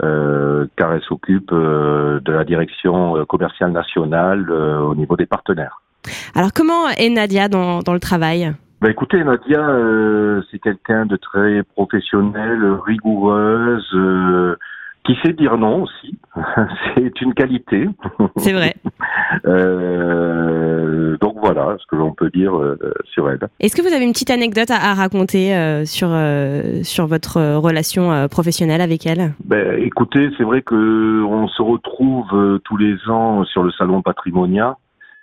[0.00, 5.80] car elle s'occupe euh, de la direction euh, commerciale nationale euh, au niveau des partenaires.
[6.34, 8.52] Alors comment est Nadia dans, dans le travail?
[8.80, 14.56] Bah écoutez, Nadia, euh, c'est quelqu'un de très professionnel, rigoureuse, euh,
[15.06, 16.18] qui sait dire non aussi.
[16.94, 17.88] c'est une qualité.
[18.36, 18.74] C'est vrai.
[19.44, 22.78] Euh, donc voilà ce que l'on peut dire euh,
[23.12, 23.40] sur elle.
[23.60, 27.56] Est-ce que vous avez une petite anecdote à, à raconter euh, sur, euh, sur votre
[27.56, 29.32] relation euh, professionnelle avec elle?
[29.44, 34.76] Ben, écoutez, c'est vrai que on se retrouve tous les ans sur le salon Patrimonia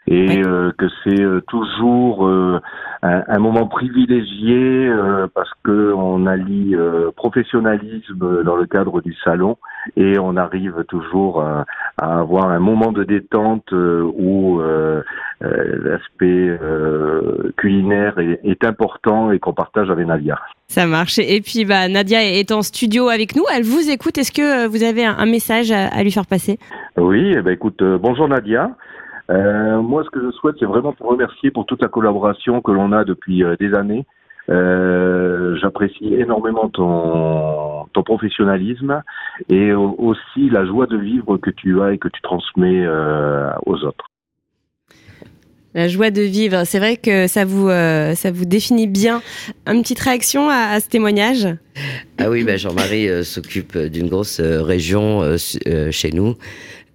[0.08, 0.44] et Oui.
[0.46, 2.60] euh, que c'est euh, toujours euh,
[3.04, 9.13] un, un moment privilégié euh, parce que on allie euh, professionnalisme dans le cadre du
[9.24, 9.58] salon
[9.96, 11.66] et on arrive toujours à,
[11.98, 15.02] à avoir un moment de détente euh, où euh,
[15.44, 20.39] euh, l'aspect euh, culinaire est, est important et qu'on partage avec Nadia.
[20.68, 21.20] Ça marche.
[21.20, 23.44] Et puis bah, Nadia est en studio avec nous.
[23.56, 24.18] Elle vous écoute.
[24.18, 26.58] Est-ce que euh, vous avez un, un message à, à lui faire passer?
[26.98, 28.72] Oui, eh ben écoute, euh, bonjour Nadia.
[29.29, 32.71] Euh, moi, ce que je souhaite, c'est vraiment te remercier pour toute la collaboration que
[32.71, 34.05] l'on a depuis euh, des années.
[34.49, 39.01] Euh, J'apprécie énormément ton, ton professionnalisme
[39.49, 43.49] et au- aussi la joie de vivre que tu as et que tu transmets euh,
[43.65, 44.05] aux autres.
[45.73, 46.65] La joie de vivre.
[46.65, 49.21] C'est vrai que ça vous, euh, ça vous définit bien.
[49.65, 51.47] Une petite réaction à, à ce témoignage?
[52.19, 56.36] Ah oui, ben Jean-Marie euh, s'occupe d'une grosse région chez nous,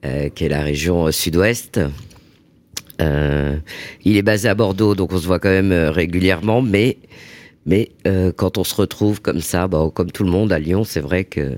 [0.05, 1.81] euh, qui est la région euh, sud-ouest.
[3.01, 3.57] Euh,
[4.05, 6.99] il est basé à Bordeaux, donc on se voit quand même euh, régulièrement, mais
[7.67, 10.85] mais euh, quand on se retrouve comme ça, bah, comme tout le monde à Lyon,
[10.85, 11.57] c'est vrai que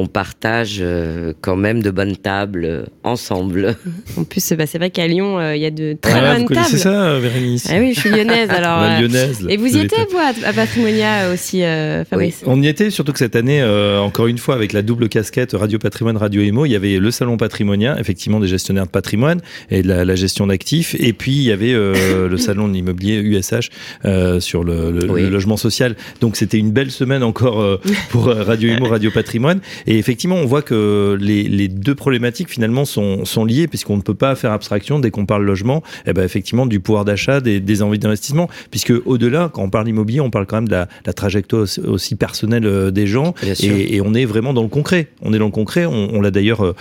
[0.00, 3.76] on partage euh, quand même de bonnes tables euh, ensemble.
[4.16, 6.36] En plus, bah, c'est vrai qu'à Lyon, euh, il y a de très Ah, vous
[6.38, 6.82] bonnes connaissez tables.
[6.82, 8.80] ça, euh, Bérénice Ah oui, je suis lyonnaise alors.
[8.80, 9.40] La lyonnaise.
[9.42, 9.52] là.
[9.52, 13.18] Et vous y étiez, vous, à, Patrimonia aussi, euh, Fabrice On y était, surtout que
[13.18, 16.70] cette année, euh, encore une fois, avec la double casquette Radio Patrimoine, Radio Emo, il
[16.72, 20.46] y avait le salon patrimonien, effectivement des gestionnaires de patrimoine et de la, la gestion
[20.46, 23.70] d'actifs, et puis il y avait euh, le salon de l'immobilier USH
[24.04, 25.22] euh, sur le, le- Oui.
[25.22, 25.96] le logement social.
[26.20, 27.80] Donc c'était une belle semaine encore euh,
[28.10, 29.60] pour Radio Emo, Radio Patrimoine.
[29.90, 34.02] Et effectivement, on voit que les, les deux problématiques finalement sont, sont liées, puisqu'on ne
[34.02, 37.58] peut pas faire abstraction dès qu'on parle logement, et ben effectivement du pouvoir d'achat, des,
[37.58, 40.88] des envies d'investissement, puisque au-delà, quand on parle immobilier, on parle quand même de la,
[41.06, 44.68] la trajectoire aussi, aussi personnelle euh, des gens, et, et on est vraiment dans le
[44.68, 45.08] concret.
[45.22, 45.86] On est dans le concret.
[45.86, 46.74] On, on l'a d'ailleurs euh,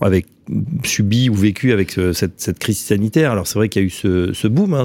[0.00, 0.26] avec
[0.84, 3.30] subi ou vécu avec euh, cette, crise sanitaire.
[3.30, 4.84] Alors c'est vrai qu'il y a eu ce, boom, hein,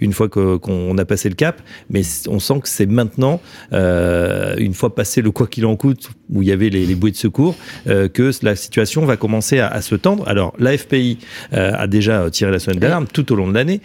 [0.00, 3.40] une fois qu'on a passé le cap, mais on sent que c'est maintenant,
[3.72, 7.10] euh, une fois passé le quoi qu'il en coûte, où il y avait les, bouées
[7.10, 10.28] de secours, euh, que la situation va commencer à, se tendre.
[10.28, 11.18] Alors la FPI
[11.52, 13.80] a déjà tiré la sonnette d'alarme tout au long de l'année.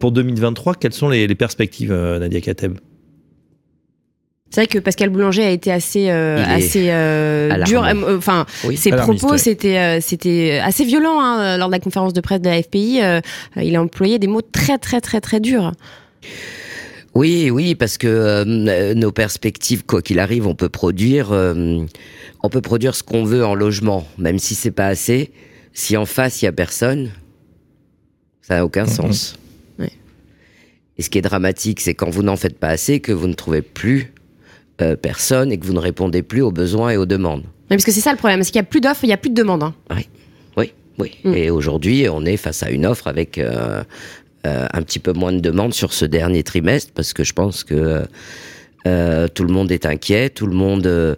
[0.00, 2.78] Pour 2023, quelles sont les, les perspectives, Nadia Kateb?
[4.50, 7.84] C'est vrai que Pascal Boulanger a été assez, euh, assez euh, dur.
[7.84, 8.76] euh, Enfin, Oui.
[8.76, 12.60] ses propos, c'était, c'était assez violent hein, lors de la conférence de presse de la
[12.60, 13.00] FPI.
[13.62, 15.72] il a employé des mots très, très, très, très durs.
[17.14, 22.96] Oui, oui, parce que nos perspectives, quoi qu'il arrive, on peut produire, on peut produire
[22.96, 25.30] ce qu'on veut en logement, même si c'est pas assez.
[25.72, 27.10] Si en face il y a personne,
[28.42, 29.36] ça n'a aucun sens.
[29.78, 29.92] Ouais.
[30.98, 33.34] Et ce qui est dramatique, c'est quand vous n'en faites pas assez, que vous ne
[33.34, 34.12] trouvez plus
[34.80, 37.44] euh, personne et que vous ne répondez plus aux besoins et aux demandes.
[37.68, 39.12] Mais parce que c'est ça le problème, c'est qu'il y a plus d'offres, il y
[39.12, 39.62] a plus de demandes.
[39.62, 39.74] hein.
[39.90, 40.06] Oui,
[41.00, 41.12] oui.
[41.24, 41.34] Mm.
[41.34, 43.82] Et aujourd'hui, on est face à une offre avec euh,
[44.46, 47.64] euh, un petit peu moins de demandes sur ce dernier trimestre parce que je pense
[47.64, 48.04] que
[48.86, 51.16] euh, tout le monde est inquiet, tout le monde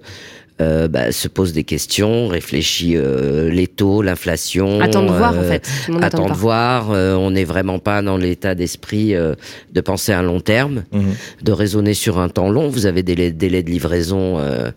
[0.62, 4.80] euh, euh, bah, se pose des questions, réfléchit euh, les taux, l'inflation.
[4.80, 5.68] Attends de voir, en euh, fait.
[5.88, 6.90] Attend Attend de voir.
[6.92, 9.34] euh, on n'est vraiment pas dans l'état d'esprit euh,
[9.72, 11.14] de penser à un long terme, Mhm.
[11.42, 12.68] de raisonner sur un temps long.
[12.68, 14.38] Vous avez des délais, délais de livraison.
[14.38, 14.70] euh,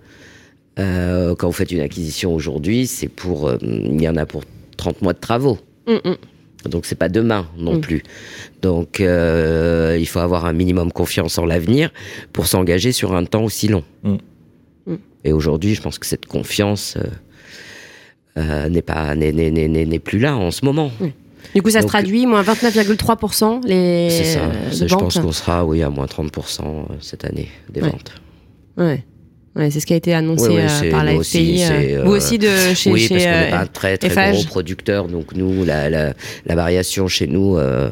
[0.80, 4.44] euh, quand vous faites une acquisition aujourd'hui, c'est pour, euh, il y en a pour
[4.78, 5.58] 30 mois de travaux.
[5.88, 6.00] Hum.
[6.70, 7.82] Donc c'est pas demain non Mm.
[7.82, 8.04] plus.
[8.64, 11.92] Donc euh, il faut avoir un minimum confiance en l'avenir
[12.34, 13.84] pour s'engager sur un temps aussi long.
[14.04, 14.16] Mm.
[15.26, 17.04] Et aujourd'hui, je pense que cette confiance euh,
[18.38, 20.92] euh, n'est pas n'est, n'est, n'est, n'est- n'est plus là en ce moment.
[21.54, 24.40] Du coup, ça se traduit, moins 29,3% les C'est ça.
[24.42, 27.90] euh, je pense qu'on sera oui à moins 30% cette année des Ouais.
[27.90, 28.12] ventes.
[28.78, 29.04] Ouais.
[29.56, 31.18] Ouais, c'est ce qui a été annoncé Ouais, ouais, euh, c'est- par la FPI.
[31.20, 33.66] aussi, euh, vous euh, aussi de chez, oui, chez parce qu'on n'est euh, pas un
[33.68, 34.32] très très FH.
[34.36, 36.14] gros producteur, donc nous la, la,
[36.46, 37.58] la variation chez nous.
[37.58, 37.90] euh,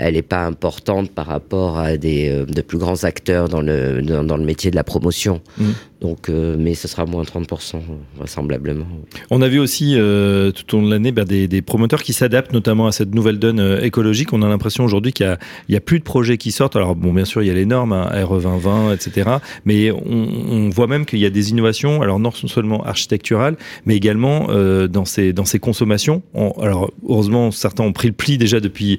[0.00, 4.00] elle n'est pas importante par rapport à des euh, de plus grands acteurs dans le
[4.00, 5.40] dans, dans le métier de la promotion.
[5.58, 5.64] Mm.
[6.00, 7.80] Donc, euh, mais ce sera moins 30%
[8.16, 8.86] vraisemblablement.
[9.30, 12.12] On a vu aussi euh, tout au long de l'année bah, des, des promoteurs qui
[12.12, 14.32] s'adaptent notamment à cette nouvelle donne euh, écologique.
[14.32, 15.36] On a l'impression aujourd'hui qu'il
[15.68, 16.76] y a, plus de projets qui sortent.
[16.76, 19.28] Alors bon, bien sûr, il y a les normes, hein, RE 2020, etc.
[19.64, 22.00] Mais on, on voit même qu'il y a des innovations.
[22.00, 24.48] Alors non seulement architecturales, mais également
[24.88, 26.22] dans ces dans ces consommations.
[26.34, 28.98] On- alors heureusement, certains ont pris le pli déjà depuis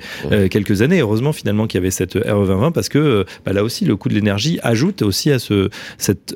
[0.52, 1.00] quelques années.
[1.00, 4.10] Heureusement finalement qu'il y avait cette RE 2020 parce que bah, là aussi le coût
[4.10, 6.36] de l'énergie ajoute aussi à ce cet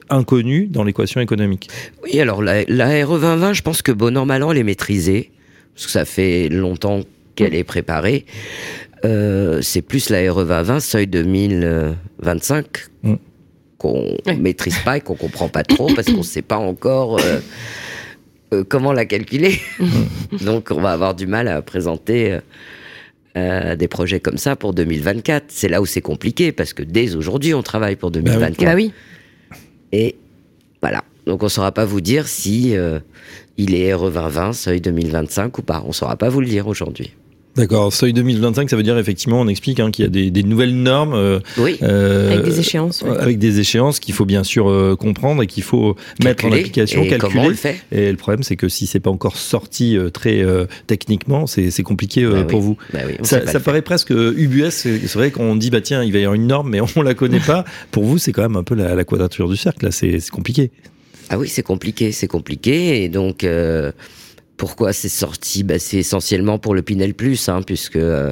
[0.53, 1.69] inconnu dans l'équation économique.
[2.03, 4.63] Oui, alors la, la RE 2020, je pense que bon an mal an, elle est
[4.63, 5.31] maîtrisée
[5.73, 7.01] parce que ça fait longtemps
[7.35, 8.25] qu'elle est préparée.
[9.05, 12.65] Euh, c'est plus la RE 2020 seuil 2025
[13.03, 13.15] Mm.
[13.77, 14.35] qu'on Ouais.
[14.37, 17.39] maîtrise pas et qu'on comprend pas trop parce qu'on sait pas encore euh,
[18.53, 19.59] euh, comment la calculer.
[20.45, 22.39] Donc on va avoir du mal à présenter euh,
[23.35, 25.45] euh, des projets comme ça pour 2024.
[25.49, 28.63] C'est là où c'est compliqué parce que dès aujourd'hui on travaille pour 2024.
[28.63, 28.93] Bah oui.
[29.91, 30.15] Et
[30.83, 31.01] voilà.
[31.25, 32.99] Donc on saura pas vous dire si euh,
[33.55, 35.81] il est RE 2020, seuil 2025 ou pas.
[35.87, 37.13] On saura pas vous le dire aujourd'hui.
[37.55, 40.41] D'accord, seuil 2025, ça veut dire effectivement, on explique hein, qu'il y a des, des
[40.41, 41.77] nouvelles normes euh, Oui.
[41.83, 43.03] euh, Avec des échéances.
[43.03, 43.15] ouais.
[43.15, 47.03] avec des échéances qu'il faut bien sûr euh, comprendre et qu'il faut mettre en application,
[47.03, 47.31] Et calculer.
[47.31, 50.43] comment on le fait Et le problème, c'est que si c'est pas encore sorti très
[50.87, 52.43] techniquement, c'est compliqué Bah oui.
[52.45, 52.75] pour vous.
[52.91, 54.71] Bah oui, Ça, paraît presque UBS.
[54.71, 57.13] C'est vrai qu'on dit bah tiens, il va y avoir une norme, mais on la
[57.13, 57.65] connaît pas.
[57.91, 59.85] Pour vous, c'est quand même un peu la, la quadrature du cercle.
[59.85, 60.71] Là, c'est compliqué.
[61.29, 63.03] Ah oui, c'est compliqué, c'est compliqué.
[63.03, 63.45] Et donc,
[64.57, 65.63] pourquoi c'est sorti?
[65.63, 68.31] Bah, C'est essentiellement pour le Pinel Plus, hein, puisque euh,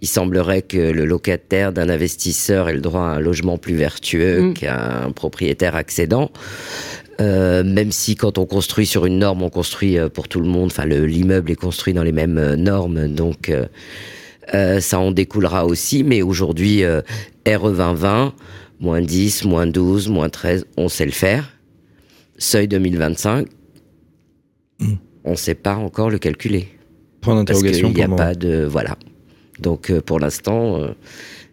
[0.00, 4.40] il semblerait que le locataire d'un investisseur ait le droit à un logement plus vertueux
[4.50, 4.54] Mm.
[4.54, 6.30] qu'un propriétaire accédant.
[7.20, 10.46] Euh, même si quand on construit sur une norme, on construit euh, pour tout le
[10.48, 13.50] monde, enfin le- l'immeuble est construit dans les mêmes normes, donc
[14.52, 16.02] euh, ça en découlera aussi.
[16.02, 17.02] Mais aujourd'hui, RE
[17.70, 18.34] 2020,
[18.80, 21.52] moins 10, moins 12, moins 13, on sait le faire.
[22.38, 23.46] Seuil 2025,
[24.80, 24.94] Mm.
[25.24, 26.68] On ne sait pas encore le calculer.
[27.20, 28.64] Point Parce d'interrogation qu'il n'y a pas de...
[28.64, 28.96] Voilà.
[29.60, 30.88] Donc euh, pour l'instant, euh,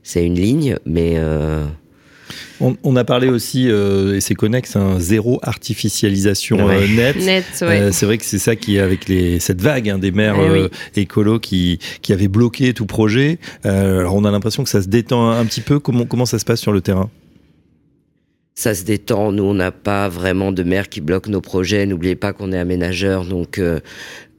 [0.04, 1.14] c'est une ligne, mais...
[1.18, 1.66] euh,
[2.62, 6.76] On, on a parlé aussi, euh, et c'est connexe, un zéro artificialisation Ouais.
[6.84, 7.18] euh, nette.
[7.26, 7.68] Net, ouais.
[7.82, 10.36] Euh, c'est vrai que c'est ça qui est avec les, cette vague hein, des maires
[10.40, 10.68] Eh oui.
[10.96, 13.40] écolos qui, qui avaient bloqué tout projet.
[13.66, 15.80] Euh, alors on a l'impression que ça se détend un, petit peu.
[15.80, 17.10] Comment, comment ça se passe sur le terrain?
[18.60, 19.32] Ça se détend.
[19.32, 21.86] Nous, on n'a pas vraiment de maire qui bloque nos projets.
[21.86, 23.80] N'oubliez pas qu'on est aménageur, donc euh,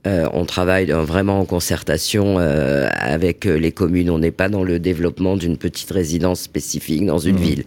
[0.07, 4.11] euh, on travaille euh, vraiment en concertation euh, avec euh, les communes.
[4.11, 7.43] On n'est pas dans le développement d'une petite résidence spécifique dans une Mhm.
[7.43, 7.65] ville.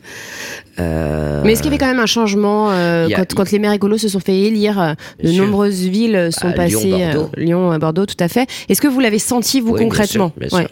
[0.79, 3.59] Euh, Mais est-ce qu'il y avait quand même un changement euh, a- quand, quand les
[3.59, 5.45] maires écolos se sont fait élire De Bien sûr.
[5.45, 6.89] nombreuses villes sont Bah, Lyon, passées.
[6.89, 7.29] Bordeaux.
[7.37, 8.47] euh, Lyon, à Bordeaux, tout à fait.
[8.69, 10.29] Est-ce que vous l'avez senti, vous, oui, bien concrètement?
[10.29, 10.67] sûr, bien sûr, Ouais.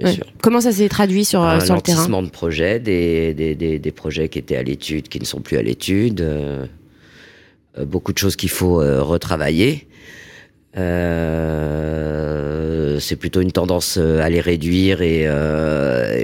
[0.00, 0.14] Bien Ouais.
[0.16, 0.24] sûr.
[0.42, 3.54] Comment ça s'est traduit sur, euh, un sur le terrain lentissement de projets, des, des,
[3.54, 6.66] des, des projets qui étaient à l'étude, qui ne sont plus à l'étude, euh,
[7.78, 9.86] euh, beaucoup de choses qu'il faut euh, retravailler.
[11.70, 15.22] Euh, c'est plutôt une tendance à les réduire et,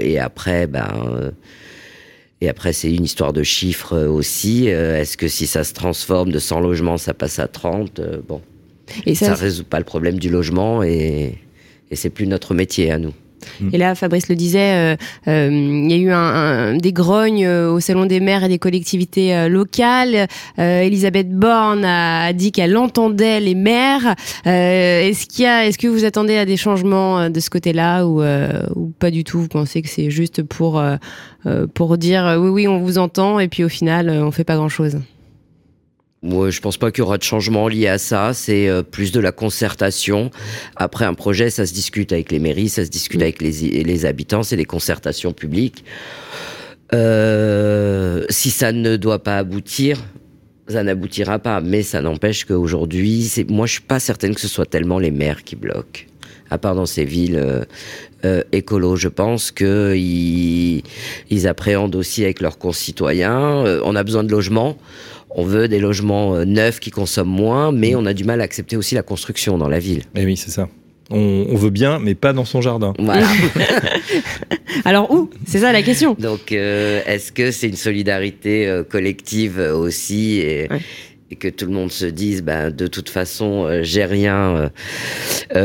[0.01, 1.31] et après, ben,
[2.41, 4.67] Et après, c'est une histoire de chiffres aussi.
[4.67, 8.41] Est-ce que si ça se transforme de 100 logements, ça passe à 30 Bon.
[9.05, 11.39] Et ça, ne résout pas le problème du logement et,
[11.91, 13.13] et c'est plus notre métier à nous.
[13.59, 13.69] Mm.
[13.73, 14.95] Et là, Fabrice le disait, euh,
[15.27, 18.59] euh, il y a eu un, des grognes euh, au Salon des maires et des
[18.59, 20.27] collectivités locales.
[20.57, 24.15] Elisabeth Borne a, dit qu'elle entendait les maires.
[24.45, 28.21] est-ce qu'il y a, est-ce que vous attendez à des changements de ce côté-là ou,
[28.75, 29.39] ou pas du tout?
[29.39, 30.81] Vous pensez que c'est juste pour
[31.73, 34.99] pour dire oui, oui, on vous entend et puis au final, on fait pas grand-chose?
[36.23, 38.33] Moi, je pense pas qu'il y aura de changement lié à ça.
[38.33, 40.31] C'est euh, plus de la concertation.
[40.75, 44.05] Après un projet, ça se discute avec les mairies, ça se discute avec les, les
[44.05, 44.43] habitants.
[44.43, 45.83] C'est des concertations publiques.
[46.93, 50.03] Euh, si ça ne doit pas aboutir,
[50.67, 51.61] ça n'aboutira pas.
[51.61, 55.43] Mais ça n'empêche qu'aujourd'hui, moi, je suis pas certaine que ce soit tellement les maires
[55.43, 56.01] qui bloquent.
[56.49, 57.65] À part dans ces villes euh,
[58.23, 60.81] euh écolos, je pense qu'ils
[61.29, 63.65] ils appréhendent aussi avec leurs concitoyens.
[63.65, 64.77] Euh, on a besoin de logements
[65.29, 68.43] on veut des logements euh, neufs qui consomment moins, mais on a du mal à
[68.43, 70.03] accepter aussi la construction dans la ville.
[70.15, 70.67] Eh oui, c'est ça.
[71.09, 72.93] On, veut bien, mais pas dans son jardin.
[72.99, 73.25] Voilà.
[74.85, 75.29] Alors où?
[75.45, 76.17] C'est ça la question.
[76.19, 80.67] Donc, euh, est-ce que c'est une solidarité euh, collective aussi et,
[81.39, 84.71] que tout le monde se dise, ben, de toute façon, j'ai rien,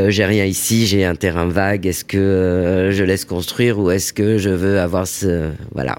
[0.09, 1.87] j'ai rien ici, j'ai un terrain vague.
[1.87, 5.99] Est-ce que je laisse construire ou est-ce que je veux avoir ce, voilà,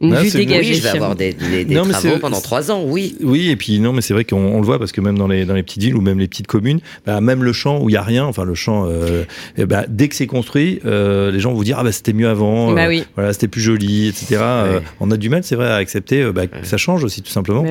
[0.00, 0.74] une vue dégagée.
[0.74, 3.16] je vais avoir des, travaux pendant trois ans, oui.
[3.20, 5.44] Oui, et puis non, mais c'est vrai qu'on le voit parce que même dans les,
[5.44, 7.92] dans les petites villes ou même les petites communes, bah, même le champ où il
[7.92, 9.24] y a rien, enfin le champ, euh,
[9.56, 12.28] eh bah, dès que c'est construit, euh, les gens vont dire ah bah c'était mieux
[12.28, 14.42] avant, bah euh, voilà c'était plus joli, etc.
[15.00, 17.62] on a du mal, c'est vrai, à accepter bah, que ça change aussi tout simplement.
[17.62, 17.70] Bah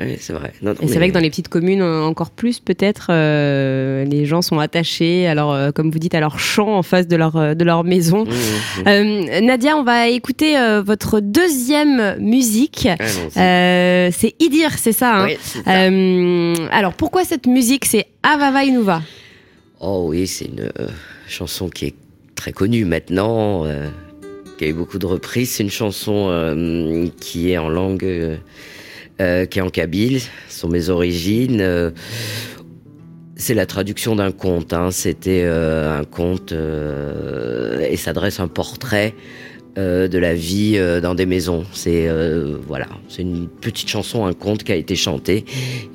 [0.00, 0.52] oui c'est vrai.
[0.62, 4.58] et c'est vrai que dans les petites communes, encore plus, peut-être, euh, les gens sont
[4.58, 7.64] attachés, alors, euh, comme vous dites, à leur champ en face de leur, euh, de
[7.64, 8.24] leur maison.
[8.24, 9.44] Mmh, mmh.
[9.44, 12.88] Nadia, on va écouter votre deuxième musique.
[13.34, 15.26] c'est Idir, c'est ça,
[15.66, 19.02] hein alors, pourquoi cette musique C'est Avava Inuva?
[19.80, 20.70] Oh oui, c'est une
[21.28, 21.94] chanson qui est
[22.34, 23.64] très connue maintenant,
[24.58, 25.50] qui a eu beaucoup de reprises.
[25.50, 28.38] C'est une chanson qui est en langue
[29.22, 31.60] euh, qui est en kabyle, sont mes origines.
[31.60, 31.90] Euh,
[33.36, 34.72] c'est la traduction d'un conte.
[34.72, 34.90] Hein.
[34.90, 39.14] C'était euh, un conte et s'adresse un portrait
[39.76, 41.64] de la vie dans des maisons.
[41.72, 42.08] C'est
[42.66, 45.44] voilà, c'est une petite chanson, un conte qui a été chanté.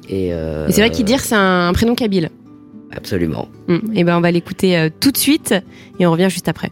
[0.10, 0.32] Et,
[0.70, 2.30] c'est vrai qu'Idir, c'est un, prénom kabyle.
[2.92, 3.50] Absolument.
[3.68, 3.82] et hum.
[3.96, 5.54] eh ben on va l'écouter tout de suite
[6.00, 6.72] et on revient juste après.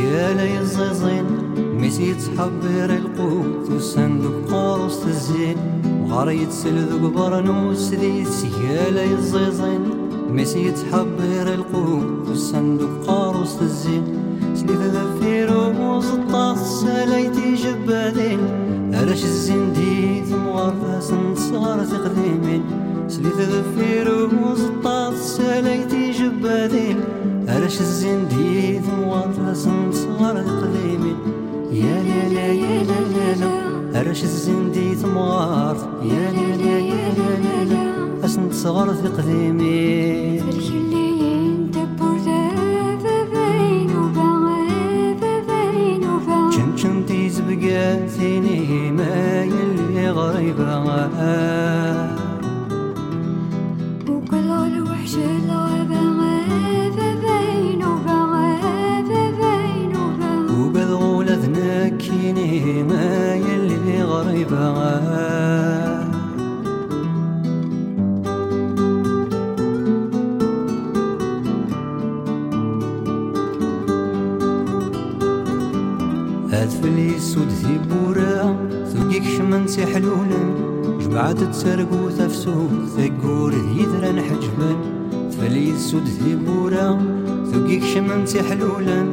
[0.00, 1.24] قالي الزازين
[1.74, 5.56] مسيت حبير القوت والصندوق قوس الزين
[6.02, 9.80] وغريت سلذق برنوس ذي سيالي الزيزين
[10.30, 14.04] مسيت حبير القوت والصندوق قوس الزين
[14.54, 18.40] سليف ذفير ومزطاس ساليتي جبادين
[18.94, 22.62] علاش الزين ديت مغرفة سنصار تقديمين
[23.10, 27.00] سليت ذفير وزطاس سلايتي جبادين
[27.48, 31.14] علاش الزين ديت مواطلس صغار قديمي
[31.72, 37.12] يا لا لا يا لا لا لا علاش الزين ديت موارت يا لا لا يا
[37.18, 40.40] لا لا لا اسنت صغار قديمي
[46.82, 51.79] كنتي بقاتيني ما يلي غريبة.
[64.40, 66.00] débarras.
[76.52, 78.56] أثفليس ودثي بورا
[78.92, 80.42] ثقيك شمنتي حلولا
[81.00, 84.70] جمعت تسرقو تفسو ثقور يدرا حجبا
[85.30, 86.98] ثفليس ودثي بورا
[87.52, 89.06] ثقيك شمنتي حلولا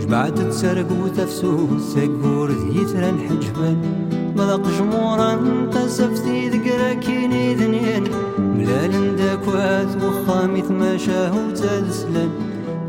[0.00, 4.01] جمعت تسرقو تفسو ثقور يدرا حجبا
[4.36, 5.30] مذاق جمورا
[5.72, 8.04] تسفتي ذكرى كيني ذنين.
[8.38, 12.30] ملال داكوات وخامي ثماشاه وتسلم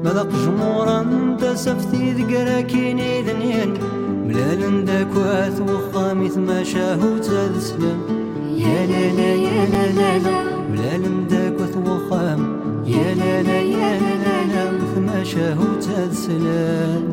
[0.03, 1.06] مذاق جمورا
[1.41, 3.73] تسفتي ذكرى كيني ذنين.
[4.27, 7.97] ملال داكوات وخامي ثماشاه وتسلم
[8.56, 10.39] يا لا لا يا لا لا لا.
[10.71, 12.41] ملال داكوات وخام
[12.86, 14.63] يا لا لا يا لا لا لا.
[14.79, 17.03] وثماشاه وتسلم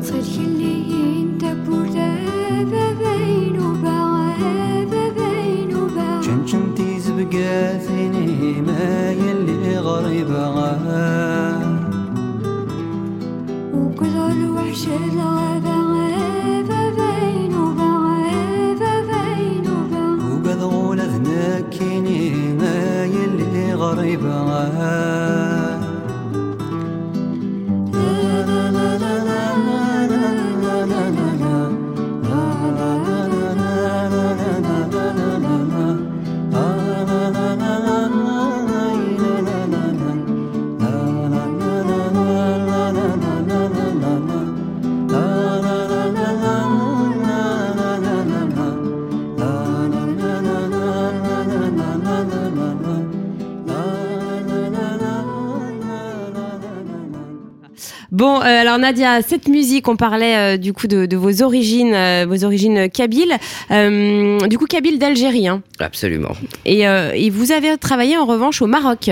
[58.71, 62.45] alors Nadia, cette musique, on parlait euh, du coup de, de vos origines, euh, vos
[62.45, 63.35] origines kabyles.
[63.69, 65.49] Euh, du coup, kabyle d'Algérie.
[65.49, 65.61] hein.
[65.79, 66.31] Absolument.
[66.63, 69.09] Et, euh, et vous avez travaillé en revanche au Maroc.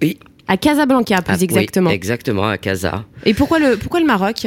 [0.00, 0.16] Oui.
[0.46, 1.90] À Casablanca, plus Ah, oui, exactement.
[1.90, 3.04] exactement, à Casa.
[3.24, 4.46] Et pourquoi le, pourquoi le Maroc?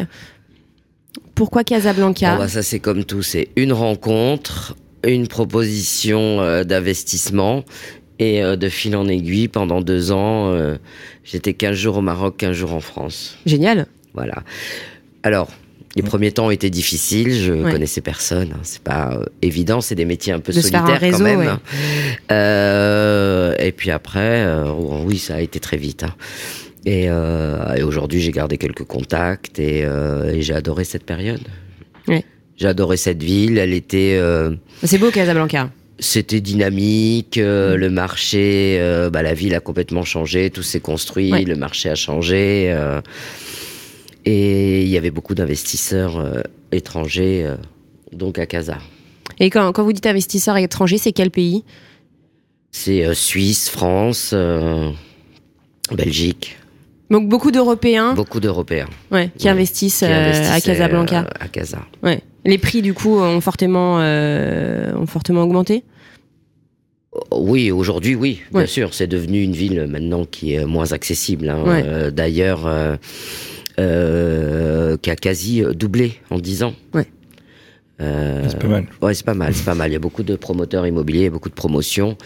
[1.36, 2.36] Pourquoi Casablanca?
[2.36, 3.23] Bon, bah, ça, c'est comme tout.
[3.23, 7.65] C'est une rencontre, une proposition euh, d'investissement.
[8.19, 10.77] Et euh, de fil en aiguille, pendant deux ans, euh,
[11.25, 13.38] j'étais 15 jours au Maroc, 15 jours en France.
[13.45, 13.88] Génial.
[14.17, 14.43] Voilà.
[15.23, 15.47] Alors,
[15.95, 17.71] les premiers temps ont été difficiles, je Ouais.
[17.71, 20.99] connaissais personne, hein, c'est pas euh, évident, c'est des métiers un peu De un solitaires
[20.99, 21.39] réseau, quand même.
[21.39, 21.47] ouais.
[21.47, 21.60] hein.
[22.32, 24.71] Euh, et puis après, euh,
[25.06, 26.03] oui, ça a été très vite.
[26.03, 26.13] hein.
[26.86, 31.41] Et, et aujourd'hui, j'ai gardé quelques contacts et, et j'ai adoré cette période.
[32.08, 32.23] Ouais.
[32.56, 34.17] J'ai adoré cette ville, elle était,
[34.86, 35.69] C'est beau Casablanca.
[35.99, 41.30] c'était dynamique, euh, le marché, euh, bah, la ville a complètement changé, tout s'est construit,
[41.34, 41.43] Ouais.
[41.43, 42.67] le marché a changé.
[42.71, 43.01] euh,
[44.30, 46.42] et il y avait beaucoup d'investisseurs euh,
[46.74, 47.56] étrangers, euh,
[48.12, 48.78] donc à Casa.
[49.40, 51.63] Et quand, quand vous dites investisseurs étrangers, c'est quel pays?
[52.72, 54.34] C'est euh, Suisse, France,
[55.94, 56.58] Belgique,
[57.10, 61.26] Donc beaucoup d'Européens beaucoup d'Européens ouais, qui Ouais, investissent qui à Casablanca.
[61.40, 61.80] à Casa.
[62.04, 62.22] Ouais.
[62.44, 65.84] Les prix du coup ont fortement, ont fortement augmenté?
[67.32, 68.68] Oui, aujourd'hui, oui, bien Ouais.
[68.68, 68.94] sûr.
[68.94, 71.50] C'est devenu une ville maintenant qui est moins accessible.
[71.50, 71.63] hein.
[71.66, 72.12] Ouais.
[72.12, 72.68] D'ailleurs,
[73.80, 76.74] euh, euh, qui a quasi doublé en 10 ans.
[76.94, 77.08] Ouais.
[78.02, 78.86] Euh, C'est pas mal.
[79.02, 79.90] Ouais, c'est pas mal, c'est pas mal.
[79.90, 82.18] Il y a beaucoup de promoteurs immobiliers, beaucoup de promotions.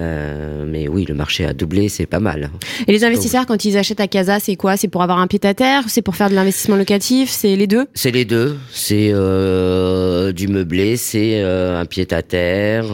[0.00, 2.50] Euh, mais oui, le marché a doublé, c'est pas mal.
[2.86, 4.78] Et les investisseurs, quand ils achètent à Casa, c'est quoi?
[4.78, 5.84] C'est pour avoir un pied à terre?
[5.88, 7.28] C'est pour faire de l'investissement locatif?
[7.28, 7.86] C'est les deux?
[7.92, 8.56] C'est les deux.
[8.72, 12.86] C'est euh, du meublé, c'est euh, un pied à terre.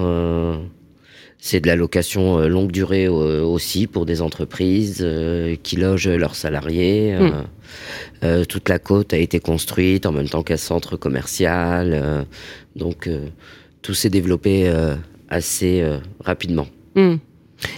[1.46, 6.08] C'est de la location euh, longue durée euh, aussi pour des entreprises euh, qui logent
[6.08, 7.14] leurs salariés.
[7.14, 7.44] euh, Mm.
[8.24, 12.26] euh, toute la côte a été construite en même temps qu'un centre commercial.
[12.74, 13.08] donc
[13.82, 14.68] tout s'est développé
[15.28, 15.84] assez
[16.20, 16.66] rapidement.
[16.96, 17.16] Hmm.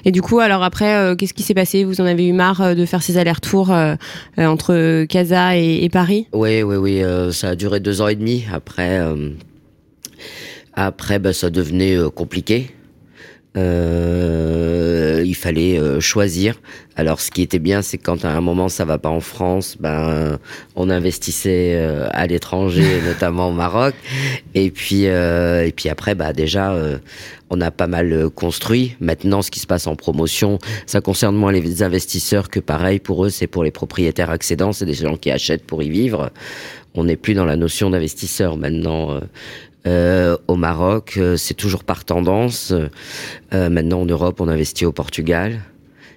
[0.04, 1.84] Et du coup, alors après, euh, qu'est-ce qui s'est passé?
[1.84, 3.94] Vous en avez eu marre euh, de faire ces allers-retours euh,
[4.36, 6.26] entre Casa et, et Paris?
[6.32, 7.02] Oui, oui, oui.
[7.32, 8.44] ça a duré deux ans et demi.
[8.52, 9.00] Après,
[10.74, 12.70] après, bah, ça devenait compliqué.
[13.58, 16.60] Euh, il fallait euh, choisir.
[16.96, 19.76] Alors, ce qui était bien, c'est quand à un moment ça va pas en France,
[19.78, 20.38] ben
[20.74, 23.94] on investissait euh, à l'étranger, notamment au Maroc.
[24.54, 26.98] Et puis, euh, et puis après, bah déjà, euh,
[27.50, 28.96] on a pas mal euh, construit.
[29.00, 33.24] Maintenant, ce qui se passe en promotion, ça concerne moins les investisseurs que pareil pour
[33.24, 36.30] eux, c'est pour les propriétaires accédants, c'est des gens qui achètent pour y vivre.
[36.94, 39.20] On n'est plus dans la notion d'investisseur maintenant.
[39.88, 42.72] Euh, au Maroc, euh, c'est toujours par tendance.
[42.72, 45.62] Euh, maintenant, en Europe, on investit au Portugal.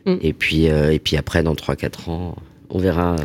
[0.05, 0.15] Mm.
[0.21, 2.35] Et puis, euh, et puis après, dans 3-4 ans,
[2.69, 3.15] on verra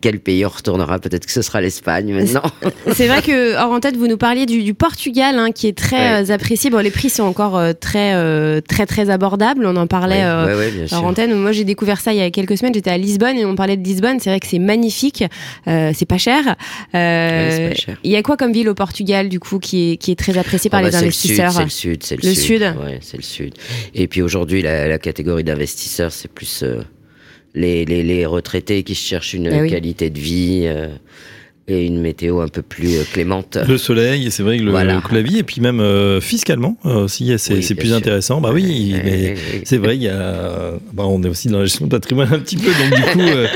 [0.00, 0.98] quel pays on retournera?
[0.98, 2.42] Peut-être que ce sera l'Espagne maintenant.
[2.92, 5.76] C'est vrai que, hors en tête, vous nous parliez du, du Portugal, hein, qui est
[5.76, 6.70] très euh, apprécié.
[6.70, 9.66] Bon, les prix sont encore euh, très, euh, très, très abordables.
[9.66, 11.34] On en parlait Ouais, ouais, bien hors antenne.
[11.34, 12.74] Moi, j'ai découvert ça il y a quelques semaines.
[12.74, 14.18] J'étais à Lisbonne et on parlait de Lisbonne.
[14.20, 15.24] C'est vrai que c'est magnifique.
[15.66, 16.56] C'est pas cher.
[16.94, 20.38] Il y a quoi comme ville au Portugal, du coup, qui est, qui est très
[20.38, 22.34] appréciée par Ah bah, les c'est investisseurs Le sud, c'est le sud, c'est Le le,
[22.34, 22.62] sud.
[22.82, 23.54] Ouais, c'est le sud.
[23.94, 26.64] Et puis aujourd'hui, la, la catégorie d'investisseurs, c'est plus
[27.54, 29.70] les, les, les retraités qui cherchent une Eh oui.
[29.70, 30.62] qualité de vie.
[30.66, 30.88] euh,
[31.68, 33.56] et une météo un peu plus euh, clémente.
[33.68, 35.00] Le soleil, c'est vrai que le, Voilà.
[35.00, 37.88] que la vie, et puis même euh, fiscalement euh, aussi, c'est Oui, c'est bien plus
[37.90, 37.96] sûr.
[37.98, 38.40] intéressant.
[38.40, 40.72] Bah oui, mais c'est vrai, il y a.
[40.92, 43.20] Bah, on est aussi dans la gestion de patrimoine un petit peu, donc du coup,
[43.20, 43.46] euh,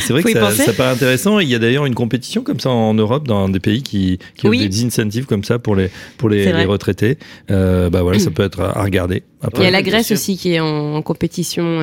[0.00, 1.40] c'est vrai Faut que ça, ça paraît intéressant.
[1.40, 4.46] Il y a d'ailleurs une compétition comme ça en Europe, dans des pays qui, qui
[4.46, 4.62] Oui.
[4.64, 7.18] ont des incentives comme ça pour les, pour les, retraités.
[7.50, 9.24] Euh, bah voilà, ça peut être à, regarder.
[9.42, 11.80] Après, Il y a la Grèce aussi qui est en, en compétition.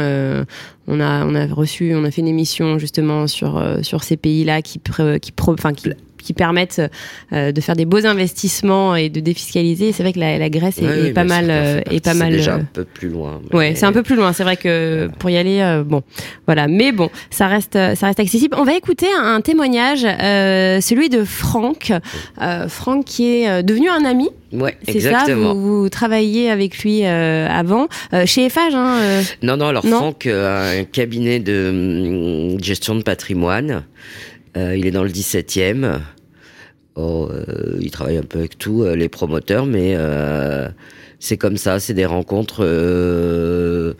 [0.87, 4.17] On a on a reçu, on a fait une émission justement sur euh, sur ces
[4.17, 5.89] pays-là qui pré- qui pro- enfin qui
[6.27, 6.81] qui permettent
[7.31, 9.93] euh, de faire des beaux investissements et de défiscaliser.
[9.93, 12.31] C'est vrai que la, la Grèce est, pas bien mal euh, est pas c'est mal.
[12.33, 13.39] déjà euh, un peu plus loin.
[13.53, 14.33] Ouais, c'est un peu plus loin.
[14.33, 16.03] C'est vrai que pour y aller, bon,
[16.45, 16.67] voilà.
[16.67, 18.57] Mais bon, ça reste, ça reste accessible.
[18.59, 21.93] On va écouter un, un témoignage, celui de Franck.
[22.67, 24.29] Franck qui est devenu un ami.
[24.51, 25.23] Ouais, C'est ça.
[25.33, 27.87] Vous, vous travailliez avec lui avant
[28.25, 28.75] chez Eiffage.
[28.75, 29.97] Hein, Non, non, alors Non.
[29.97, 33.85] Franck a un cabinet de hum, gestion de patrimoine.
[34.57, 35.99] Euh, il est dans le 17e.
[36.99, 40.67] Oh, euh, il travaille un peu avec tout, euh, les promoteurs, mais euh,
[41.19, 42.63] c'est comme ça, c'est des rencontres.
[42.63, 43.93] euh,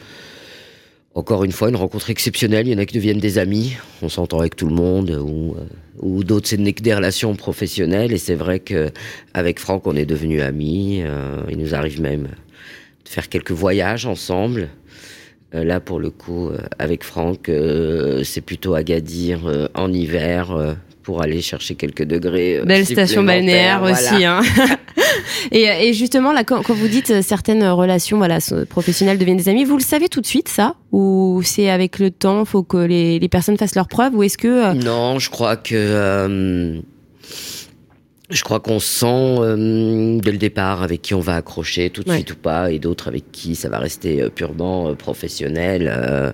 [1.13, 2.67] encore une fois, une rencontre exceptionnelle.
[2.67, 3.73] Il y en a qui deviennent des amis.
[4.01, 5.11] On s'entend avec tout le monde,
[5.99, 8.13] ou, d'autres, c'est des relations professionnelles.
[8.13, 8.89] Et c'est vrai que
[9.33, 11.03] avec Franck, on est devenus amis.
[11.49, 14.69] Il nous arrive même de faire quelques voyages ensemble.
[15.53, 17.49] Là, pour le coup, avec Franck,
[18.23, 20.77] c'est plutôt Agadir en hiver
[21.07, 22.57] pour aller chercher quelques degrés.
[22.57, 24.25] euh, belle station balnéaire aussi.
[24.25, 24.41] Hein.
[25.53, 28.39] et, et justement, là, quand, quand vous dites euh, certaines relations, voilà,
[28.69, 32.11] professionnelles deviennent des amis, vous le savez tout de suite, ça, ou c'est avec le
[32.11, 35.29] temps, faut que les, les personnes fassent leurs preuves, ou est-ce que euh, Non, je
[35.29, 36.81] crois que euh,
[38.29, 39.05] je crois qu'on sent
[39.39, 42.15] euh, dès le départ avec qui on va accrocher tout de Ouais.
[42.17, 46.33] suite ou pas, et d'autres avec qui ça va rester euh, purement euh, professionnel.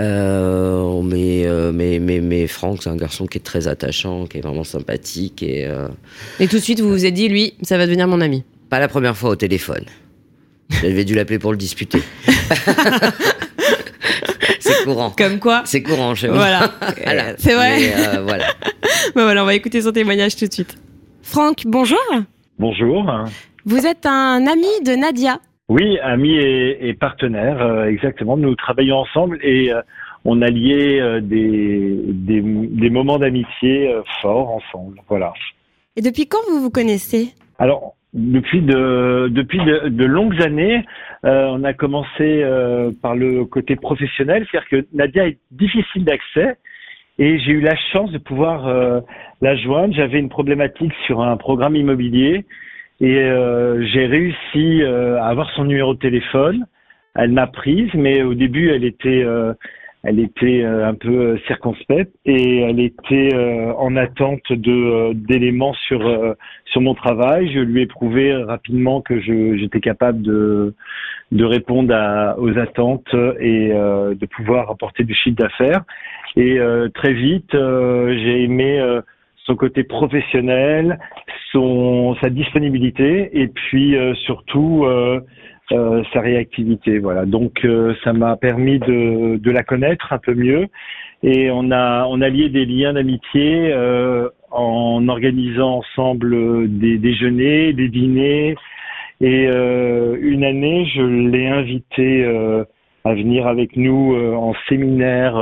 [0.00, 4.38] Euh, mais, euh, mais, mais, mais Franck, c'est un garçon qui est très attachant, qui
[4.38, 5.88] est vraiment sympathique et euh,
[6.38, 8.44] et tout de suite vous vous êtes dit, lui, ça va devenir mon ami.
[8.70, 9.84] pas la première fois au téléphone.
[10.82, 12.02] J'avais dû l'appeler pour le disputer.
[14.60, 15.10] c'est courant.
[15.16, 15.62] Comme quoi.
[15.66, 16.36] C'est courant chez moi.
[16.38, 16.72] Voilà.
[17.04, 17.34] Voilà.
[17.38, 17.78] C'est vrai.
[17.78, 18.46] Mais, euh, voilà.
[19.14, 20.76] Bah voilà, on va écouter son témoignage tout de suite.
[21.22, 21.98] Franck, bonjour.
[22.58, 23.10] Bonjour.
[23.64, 25.40] Vous êtes un ami de Nadia.
[25.70, 28.36] Oui, amis et, et partenaires, euh, exactement.
[28.36, 29.80] Nous travaillons ensemble et euh,
[30.24, 32.40] on a lié euh, des, des,
[32.82, 35.00] des moments d'amitié euh, forts ensemble.
[35.08, 35.32] Voilà.
[35.94, 37.34] Et depuis quand vous vous connaissez?
[37.60, 40.84] Alors, depuis de, depuis de, de longues années,
[41.24, 46.56] euh, on a commencé euh, par le côté professionnel, c'est-à-dire que Nadia est difficile d'accès
[47.20, 49.00] et j'ai eu la chance de pouvoir euh,
[49.40, 49.94] la joindre.
[49.94, 52.44] J'avais une problématique sur un programme immobilier
[53.00, 56.66] et euh, j'ai réussi euh, à avoir son numéro de téléphone.
[57.14, 59.54] Elle m'a prise, mais au début, elle était, euh,
[60.02, 63.34] elle était euh, un peu circonspecte et elle était
[63.76, 66.36] en attente de d'éléments sur
[66.66, 67.50] sur mon travail.
[67.52, 70.74] Je lui ai prouvé rapidement que j'étais capable de
[71.32, 75.82] de répondre à, aux attentes et de pouvoir apporter du chiffre d'affaires.
[76.36, 76.58] Et
[76.94, 79.00] très vite, j'ai aimé
[79.50, 80.98] son côté professionnel,
[81.52, 85.20] son sa disponibilité et puis euh, surtout euh,
[85.72, 86.98] euh, sa réactivité.
[87.00, 87.26] Voilà.
[87.26, 87.66] Donc
[88.04, 90.68] ça m'a permis de, de la connaître un peu mieux
[91.22, 93.74] et on a on a lié des liens d'amitié
[94.50, 98.54] en organisant ensemble des déjeuners, des dîners
[99.20, 102.24] et une année je l'ai invité
[103.04, 105.36] à venir avec nous en séminaire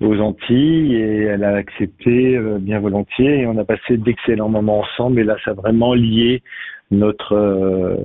[0.00, 3.40] aux Antilles et elle a accepté euh, bien volontiers.
[3.40, 5.20] Et on a passé d'excellents moments ensemble.
[5.20, 6.42] Et là ça a vraiment lié
[6.90, 7.96] notre euh,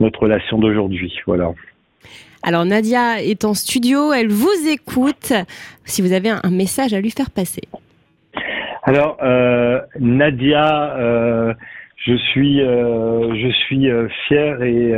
[0.00, 1.12] notre relation d'aujourd'hui.
[1.26, 1.52] Voilà.
[2.42, 5.32] Alors Nadia est en studio, elle vous écoute.
[5.84, 7.62] Si vous avez un, message à lui faire passer.
[8.84, 11.54] alors euh, Nadia euh,
[11.96, 13.88] je suis je suis
[14.28, 14.94] fier et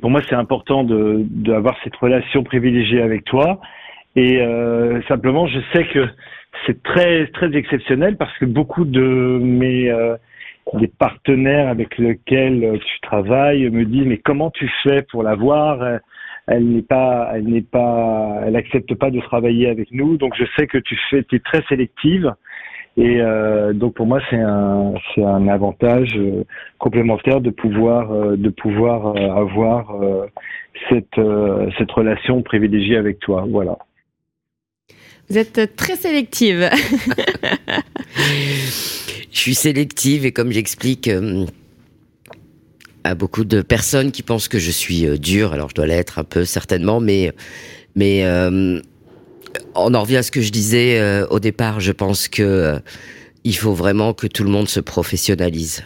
[0.00, 3.60] pour moi c'est important de d'avoir cette relation privilégiée avec toi
[4.16, 6.06] et euh, simplement je sais que
[6.66, 10.16] c'est très très exceptionnel parce que beaucoup de mes euh,
[10.74, 16.00] des partenaires avec lesquels tu travailles me disent mais comment tu fais pour la voir
[16.50, 20.16] elle n'est pas elle n'est pas elle accepte pas de travailler avec nous.
[20.16, 22.34] Donc je sais que tu fais es très sélective.
[22.96, 26.44] Et euh, donc pour moi c'est un c'est un avantage euh,
[26.78, 30.26] complémentaire de pouvoir euh, de pouvoir euh, avoir euh,
[30.88, 31.20] cette
[31.78, 33.44] cette relation privilégiée avec toi.
[33.48, 33.78] Voilà
[35.30, 36.68] Vous êtes très sélective.
[39.30, 41.46] Je suis sélective et comme j'explique euh,
[43.04, 46.18] à beaucoup de personnes qui pensent que je suis euh, dure, alors je dois l'être
[46.18, 47.32] un peu certainement, mais
[47.94, 48.80] mais euh,
[49.74, 51.80] on en revient à ce que je disais au départ.
[51.80, 52.78] Je pense que euh,
[53.44, 55.82] il faut vraiment que tout le monde se professionnalise.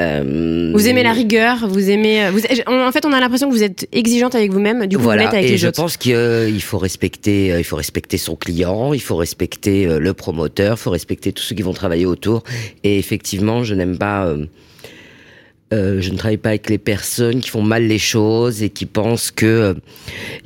[0.00, 2.30] Euh, Vous aimez la rigueur, vous aimez.
[2.30, 5.22] Vous, en fait, on a l'impression que vous êtes exigeante avec vous-même, du coup, voilà.
[5.22, 5.82] vous l'êtes avec et les je autres.
[5.82, 9.98] pense qu'il euh, faut respecter, euh, il faut respecter son client, il faut respecter euh,
[9.98, 12.42] le promoteur, il faut respecter tous ceux qui vont travailler autour.
[12.84, 14.26] Et effectivement, je n'aime pas.
[14.26, 14.46] euh,
[15.72, 18.86] euh, je ne travaille pas avec les personnes qui font mal les choses et qui
[18.86, 19.74] pensent que, euh,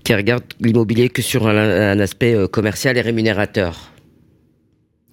[0.04, 3.90] qui regardent l'immobilier que sur un, un aspect euh, commercial et rémunérateur.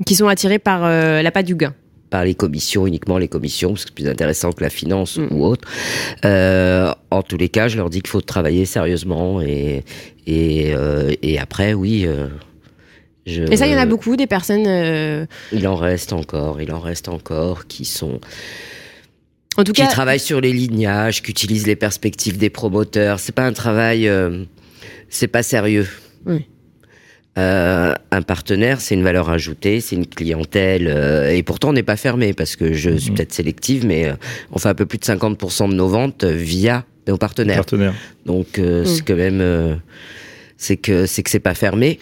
[0.05, 1.73] Qui sont attirés par euh, l'appât du gain.
[2.12, 5.28] Par les commissions, uniquement les commissions, parce que c'est plus intéressant que la finance Mm.
[5.32, 5.68] ou autre.
[6.26, 9.84] Euh, en tous les cas, je leur dis qu'il faut travailler sérieusement et
[10.28, 12.03] et, euh, et après, oui.
[12.05, 12.28] euh,
[13.26, 14.66] je, Et ça, il y en a beaucoup, des personnes.
[14.68, 18.20] euh, Il en reste encore, il en reste encore qui sont
[19.57, 23.20] en tout qui cas, travaillent sur les lignages, qui utilisent les perspectives des promoteurs.
[23.20, 24.09] C'est pas un travail,
[25.09, 25.88] c'est pas sérieux.
[26.26, 26.45] Oui.
[27.38, 31.82] Euh, un partenaire, c'est une valeur ajoutée, c'est une clientèle, euh, et pourtant on n'est
[31.82, 33.15] pas fermé parce que je suis Mhm.
[33.17, 34.13] peut-être sélective, mais euh,
[34.51, 37.57] on fait un peu plus de 50% de nos ventes via nos partenaires.
[37.57, 37.93] Partenaire.
[38.25, 39.75] Donc euh, c'est quand même, euh,
[40.57, 41.99] c'est que c'est que c'est pas fermé.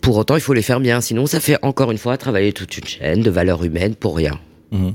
[0.00, 2.78] Pour autant, il faut les faire bien, sinon ça fait encore une fois travailler toute
[2.78, 4.38] une chaîne de valeurs humaines pour rien.
[4.70, 4.94] Mhm.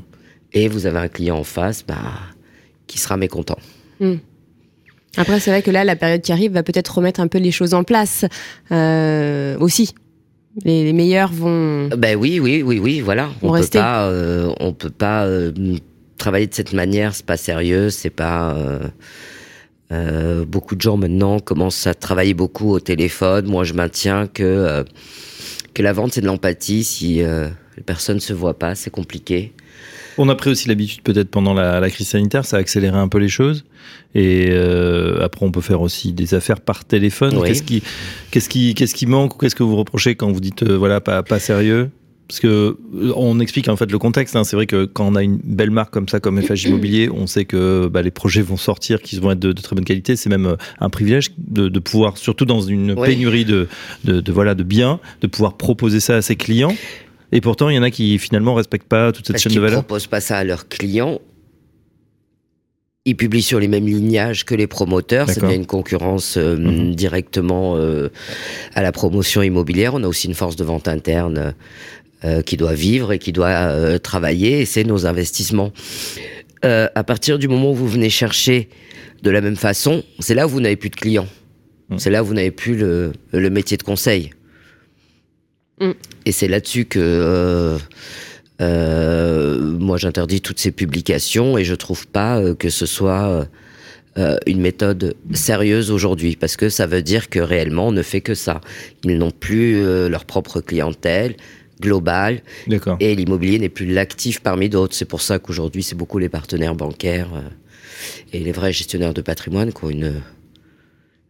[0.53, 1.95] Et vous avez un client en face, bah,
[2.87, 3.57] qui sera mécontent.
[5.17, 7.51] Après, c'est vrai que là, la période qui arrive va peut-être remettre un peu les
[7.51, 8.25] choses en place
[8.71, 9.93] euh, aussi.
[10.63, 11.89] Les, les meilleurs vont.
[11.89, 13.29] Ben oui, oui, oui, oui, voilà.
[13.41, 15.51] On On peut pas, euh, on peut pas euh,
[16.17, 17.13] travailler de cette manière.
[17.13, 17.89] C'est pas sérieux.
[17.89, 18.55] C'est pas.
[20.47, 23.47] beaucoup de gens maintenant commencent à travailler beaucoup au téléphone.
[23.47, 24.85] Moi, je maintiens que
[25.73, 26.83] que la vente c'est de l'empathie.
[26.83, 29.53] Si les personnes se voient pas, c'est compliqué.
[30.17, 33.07] On a pris aussi l'habitude, peut-être pendant la, la crise sanitaire, ça a accéléré un
[33.07, 33.63] peu les choses.
[34.13, 37.37] Et euh, après, on peut faire aussi des affaires par téléphone.
[37.37, 37.47] Oui.
[37.47, 37.81] Qu'est-ce qui,
[38.31, 40.99] qu'est-ce qui, qu'est-ce qui manque ou qu'est-ce que vous reprochez quand vous dites euh, voilà
[41.01, 41.89] pas, pas sérieux?
[42.27, 44.35] Parce que euh, on explique en fait le contexte.
[44.35, 44.43] hein.
[44.45, 47.27] C'est vrai que quand on a une belle marque comme ça, comme FH Immobilier, on
[47.27, 50.15] sait que bah, les projets vont sortir, qu'ils vont être de, de très bonne qualité.
[50.15, 53.67] C'est même euh, un privilège de, de pouvoir, surtout dans une pénurie de,
[54.05, 56.73] de, de, voilà de biens, de pouvoir proposer ça à ses clients.
[57.31, 59.59] Et pourtant, il y en a qui finalement respectent pas toute cette Parce chaîne de
[59.59, 59.83] valeur.
[59.83, 61.19] proposent pas ça à leurs clients.
[63.05, 65.27] Ils publient sur les mêmes lignages que les promoteurs.
[65.29, 66.93] Ça devient une concurrence euh, Mhm.
[66.93, 68.09] directement euh,
[68.75, 69.95] à la promotion immobilière.
[69.95, 71.55] On a aussi une force de vente interne
[72.23, 74.61] euh, qui doit vivre et qui doit travailler.
[74.61, 75.71] Et c'est nos investissements.
[76.63, 78.69] À partir du moment où vous venez chercher
[79.23, 81.27] de la même façon, c'est là où vous n'avez plus de clients.
[81.89, 81.97] Mhm.
[81.97, 84.29] C'est là où vous n'avez plus le, le métier de conseil.
[85.81, 85.93] Mhm.
[86.25, 87.77] Et c'est là-dessus que euh,
[88.61, 93.47] euh, moi j'interdis toutes ces publications et je trouve pas euh, que ce soit
[94.45, 98.35] une méthode sérieuse aujourd'hui parce que ça veut dire que réellement on ne fait que
[98.35, 98.59] ça.
[99.05, 101.37] Ils n'ont plus leur propre clientèle
[101.79, 102.41] globale
[102.99, 104.95] et l'immobilier n'est plus l'actif parmi d'autres.
[104.95, 107.29] C'est pour ça qu'aujourd'hui c'est beaucoup les partenaires bancaires
[108.33, 110.21] et les vrais gestionnaires de patrimoine qui ont une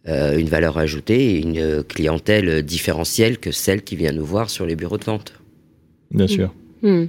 [0.08, 4.66] euh, une valeur ajoutée et une clientèle différentielle que celle qui vient nous voir sur
[4.66, 5.34] les bureaux de vente.
[6.12, 6.54] Bien sûr.
[6.82, 7.06] Hmm.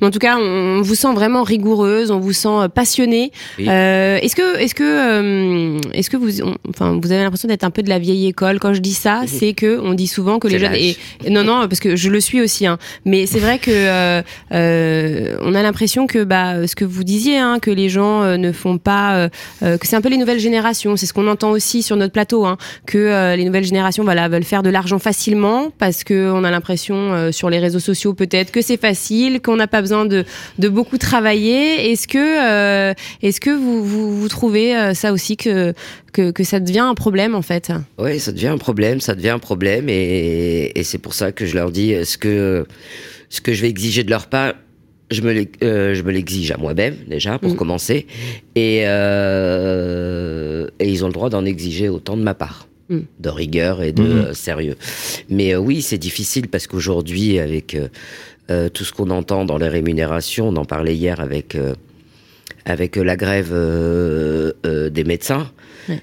[0.00, 3.30] Mais En tout cas, on vous sent vraiment rigoureuse, on vous sent euh, passionnée.
[3.58, 3.66] Oui.
[3.68, 7.64] Euh, est-ce que, est-ce que, euh, est-ce que vous, on- enfin, vous avez l'impression d'être
[7.64, 8.58] un peu de la vieille école?
[8.58, 10.74] Quand je dis ça, c'est que on dit souvent que les jeunes.
[10.74, 10.96] Et,
[11.30, 12.66] non, non, parce que je le suis aussi.
[12.66, 14.22] Hein, mais c'est vrai que euh,
[14.52, 18.36] euh, on a l'impression que, bah, ce que vous disiez, hein, que les gens euh,
[18.36, 19.28] ne font pas,
[19.60, 20.96] que c'est un peu les nouvelles générations.
[20.96, 22.56] C'est ce qu'on entend aussi sur notre plateau, hein,
[22.86, 26.96] que les nouvelles générations, voilà, veulent faire de l'argent facilement parce que on a l'impression
[27.12, 30.24] euh, sur les réseaux sociaux peut-être que c'est facile, qu'on n'a pas besoin de,
[30.58, 31.90] de beaucoup travailler.
[31.90, 35.72] Est-ce que, euh, est-ce que vous, vous, vous trouvez euh, ça aussi que,
[36.12, 37.70] que que ça devient un problème en fait?
[37.98, 41.46] Oui, ça devient un problème, ça devient un problème, et, et c'est pour ça que
[41.46, 42.66] je leur dis euh, ce que
[43.28, 44.54] ce que je vais exiger de leur part.
[45.08, 47.56] Je me l'exige à moi-même déjà pour Mhm.
[47.56, 48.06] commencer,
[48.56, 53.04] et euh, et ils ont le droit d'en exiger autant de ma part, Mhm.
[53.20, 54.18] de rigueur et de Mhm.
[54.18, 54.76] euh, sérieux.
[55.28, 57.88] Mais euh, oui, c'est difficile parce qu'aujourd'hui, avec euh,
[58.50, 61.74] euh, tout ce qu'on entend dans les rémunérations, on en parlait hier avec euh,
[62.64, 64.52] avec euh, la grève euh,
[64.90, 65.50] des médecins.
[65.88, 66.00] Ouais.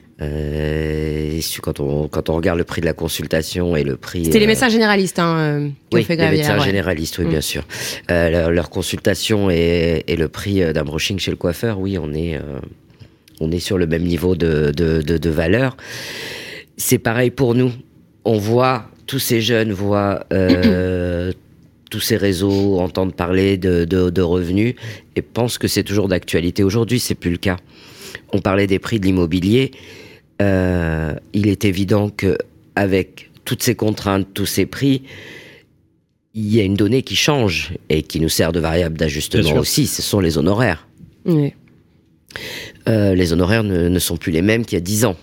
[1.61, 4.47] Quand on quand on regarde le prix de la consultation et le prix C'était les
[4.47, 6.65] médecins généralistes hein, qui oui, ont fait les grève médecins hier, ouais.
[6.65, 7.29] généralistes, oui, Mm.
[7.29, 7.63] bien sûr.
[8.09, 12.39] Leur, leur consultation et, et le prix d'un brushing chez le coiffeur, oui, on est,
[13.41, 15.75] on est sur le même niveau de, de, de, de valeur.
[16.77, 17.71] C'est pareil pour nous.
[18.25, 20.25] On voit, tous ces jeunes voient
[21.93, 24.73] tous ces réseaux entendent parler de, de, de revenus
[25.15, 26.63] et pensent que c'est toujours d'actualité.
[26.63, 27.57] Aujourd'hui, c'est plus le cas.
[28.31, 29.69] On parlait des prix de l'immobilier.
[30.41, 32.35] Euh, il est évident que
[32.75, 35.03] avec toutes ces contraintes, tous ces prix,
[36.33, 39.85] il y a une donnée qui change et qui nous sert de variable d'ajustement aussi,
[39.85, 40.87] ce sont les honoraires.
[41.25, 41.53] Oui.
[42.89, 45.15] Euh, les honoraires ne, ne sont plus les mêmes qu'il y a 10 ans.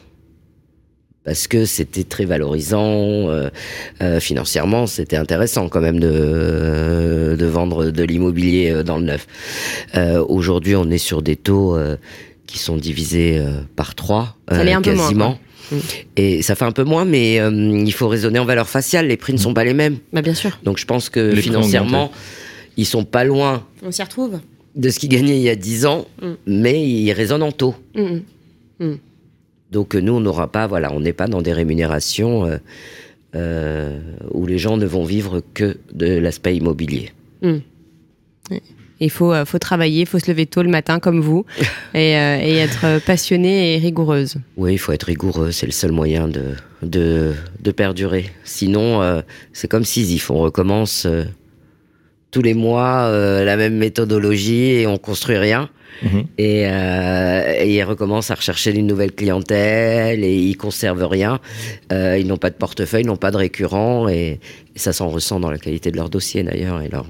[1.31, 2.83] Parce que c'était très valorisant,
[3.29, 3.51] euh,
[4.03, 9.29] euh, financièrement, c'était intéressant quand même de, de vendre de l'immobilier euh, dans le neuf.
[9.95, 11.95] Euh, Aujourd'hui, on est sur des taux euh,
[12.49, 15.39] qui sont divisés euh, par 3, Ça l'est un peu moins, quasiment.
[15.71, 15.77] Mm.
[16.17, 17.49] Et ça fait un peu moins, mais euh,
[17.87, 19.07] il faut raisonner en valeur faciale.
[19.07, 19.99] Les prix ne sont pas les mêmes.
[20.13, 20.59] Bah, bien sûr.
[20.65, 22.11] Donc je pense que Les financièrement,
[22.77, 24.41] ils sont pas loin On s'y retrouve.
[24.75, 26.27] de ce qu'ils gagnaient il y a 10 ans, Mm.
[26.49, 27.77] mais ils résonnent en taux.
[27.95, 28.19] Mm,
[28.81, 28.95] mm.
[29.71, 32.59] Donc nous, on n'aura pas, voilà, on n'est pas dans des rémunérations euh,
[33.35, 34.01] euh,
[34.33, 37.13] où les gens ne vont vivre que de l'aspect immobilier.
[39.03, 41.47] Il faut, euh, faut travailler, il faut se lever tôt le matin comme vous
[41.95, 44.37] et, euh, et être passionnée et rigoureuse.
[44.57, 48.31] Oui, il faut être rigoureux, c'est le seul moyen de, de, de perdurer.
[48.45, 51.07] Sinon, euh, c'est comme Sisyphe, on recommence
[52.31, 55.69] tous les mois euh, la même méthodologie et on construit rien.
[56.03, 56.25] Mhm.
[56.39, 61.41] Et, euh, et ils recommencent à rechercher une nouvelle clientèle et ils conservent rien.
[61.93, 64.41] Euh, ils n'ont pas de portefeuille, ils n'ont pas de récurrent et,
[64.75, 66.81] et ça s'en ressent dans la qualité de leur dossier d'ailleurs.
[66.81, 67.07] Et leur...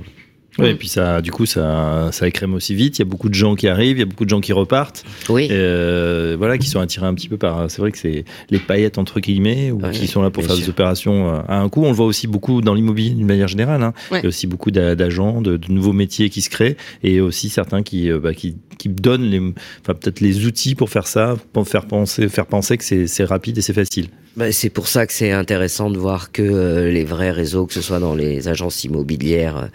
[0.63, 2.99] Ouais, et puis ça, du coup, ça, ça écrème aussi vite.
[2.99, 4.53] Il y a beaucoup de gens qui arrivent, il y a beaucoup de gens qui
[4.53, 7.71] repartent, Oui, euh, voilà, qui sont attirés un petit peu par.
[7.71, 10.55] C'est vrai que c'est les paillettes entre guillemets, ou Ouais, qui sont là pour faire
[10.55, 10.65] sûr.
[10.65, 11.83] des opérations euh, à un coup.
[11.85, 13.83] On le voit aussi beaucoup dans l'immobilier d'une manière générale.
[13.83, 13.93] hein.
[14.11, 14.21] Ouais.
[14.21, 17.21] Il y a aussi beaucoup d'a- d'agents, de, de nouveaux métiers qui se créent, et
[17.21, 21.07] aussi certains qui, euh, bah, qui, qui donnent les, enfin peut-être les outils pour faire
[21.07, 24.07] ça, pour faire penser, faire penser que c'est c'est rapide et c'est facile.
[24.37, 27.75] Bah, c'est pour ça que c'est intéressant de voir que euh, les vrais réseaux, que
[27.75, 29.69] ce soit dans les agences immobilières,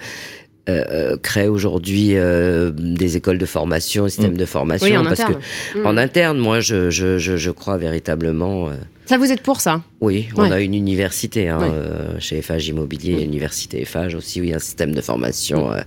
[0.68, 4.38] euh, euh, créent aujourd'hui euh, des écoles de formation, un système Mm.
[4.38, 4.88] de formation.
[4.88, 5.40] Oui, en parce interne.
[5.74, 5.86] que Mm.
[5.86, 8.70] en interne, moi, je, je, je, je crois véritablement.
[8.70, 8.74] euh,
[9.06, 10.52] Ça, vous êtes pour ça oui, on Ouais.
[10.52, 11.68] a une université hein, Ouais.
[11.72, 15.82] euh, chez FH Immobilier, une université FH aussi, a un système de formation euh,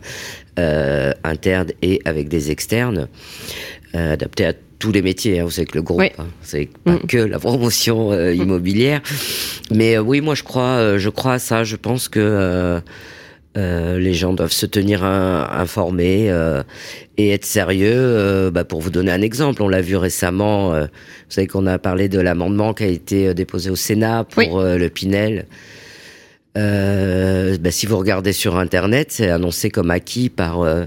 [0.58, 3.08] euh, interne et avec des externes,
[3.96, 5.40] euh, adapté à tous les métiers.
[5.40, 5.44] hein.
[5.44, 7.06] Vous savez que le groupe, hein, c'est pas Mm.
[7.08, 9.00] que la promotion euh, immobilière.
[9.72, 11.64] Mais euh, oui, moi je crois, euh, je crois à ça.
[11.64, 12.80] Je pense que
[13.56, 16.62] euh, euh, les gens doivent se tenir un- informés euh,
[17.16, 17.90] et être sérieux.
[17.94, 20.74] euh, bah, pour vous donner un exemple, on l'a vu récemment.
[20.74, 24.24] euh, vous savez qu'on a parlé de l'amendement qui a été euh, déposé au Sénat
[24.24, 24.48] pour Oui.
[24.54, 25.46] euh, le Pinel.
[26.56, 30.84] Euh, bah, si vous regardez sur Internet, c'est annoncé comme acquis par euh,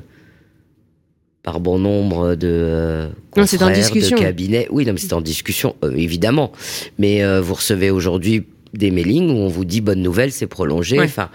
[1.43, 4.17] par bon nombre de euh, Non, c'est en confrères, discussion.
[4.17, 4.67] de cabinets.
[4.69, 6.51] Oui, non, mais c'est en discussion, euh, évidemment.
[6.99, 8.43] Mais euh, vous recevez aujourd'hui
[8.73, 10.97] des mailings où on vous dit bonne nouvelle, c'est prolongé.
[10.99, 11.05] Ouais.
[11.05, 11.29] Enfin,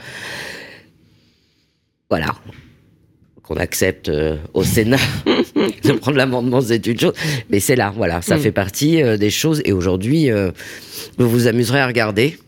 [2.10, 2.34] voilà.
[3.42, 4.96] Qu'on accepte euh, au Sénat
[5.84, 7.12] de prendre l'amendement, c'est une chose.
[7.48, 8.40] Mais c'est là, voilà, ça Mm.
[8.40, 9.62] fait partie euh, des choses.
[9.64, 10.50] Et aujourd'hui, euh,
[11.18, 12.38] vous vous amuserez à regarder.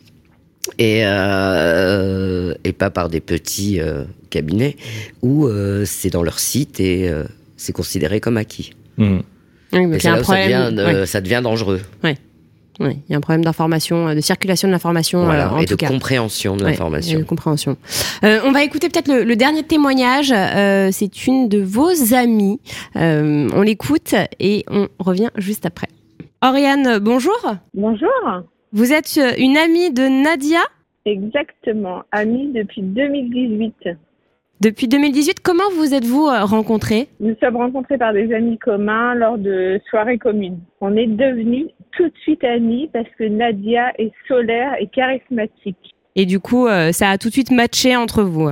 [0.78, 4.76] Et, euh, et pas par des petits euh, cabinets
[5.22, 7.24] où euh, c'est dans leur site et euh,
[7.56, 8.72] c'est considéré comme acquis.
[8.98, 9.06] Oui,
[9.72, 11.80] mais Et c'est là où ça devient, euh, ça devient dangereux.
[12.80, 15.58] Oui, il y a un problème d'information, euh, de circulation de l'information Voilà, euh, en
[15.58, 15.88] et tout de cas.
[15.88, 17.18] compréhension de l'information.
[17.18, 17.76] de compréhension.
[18.24, 20.32] Euh, on va écouter peut-être le, le dernier témoignage.
[20.32, 22.60] Euh, c'est une de vos amies.
[22.96, 25.88] Euh, on l'écoute et on revient juste après.
[26.42, 27.38] Oriane, bonjour.
[27.74, 28.08] Bonjour.
[28.72, 30.60] Vous êtes une amie de Nadia?
[31.04, 32.02] Exactement.
[32.12, 33.74] Amis depuis 2018.
[34.60, 35.40] depuis 2018.
[35.42, 40.58] Comment vous êtes-vous rencontrés Nous sommes rencontrés par des amis communs lors de soirées communes.
[40.80, 45.94] On est devenus tout de suite amis parce que Nadia est solaire et charismatique.
[46.16, 48.50] Et du coup, euh, ça a tout de suite matché entre vous.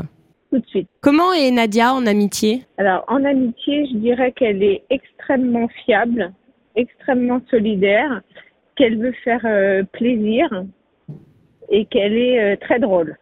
[0.53, 0.89] Tout de suite.
[1.01, 2.63] Comment est Nadia en amitié?
[2.79, 6.33] Alors, en amitié, je dirais qu'elle est extrêmement fiable,
[6.77, 8.21] extrêmement solidaire,
[8.77, 10.49] qu'elle veut faire euh, plaisir
[11.71, 13.17] et qu'elle est euh, très drôle.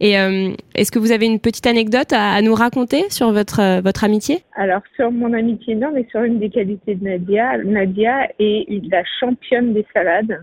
[0.00, 3.60] Et euh, est-ce que vous avez une petite anecdote à, à nous raconter sur votre,
[3.60, 4.42] euh, votre amitié?
[4.54, 9.02] Alors, sur mon amitié, non, mais sur une des qualités de Nadia, Nadia est la
[9.18, 10.40] championne des salades.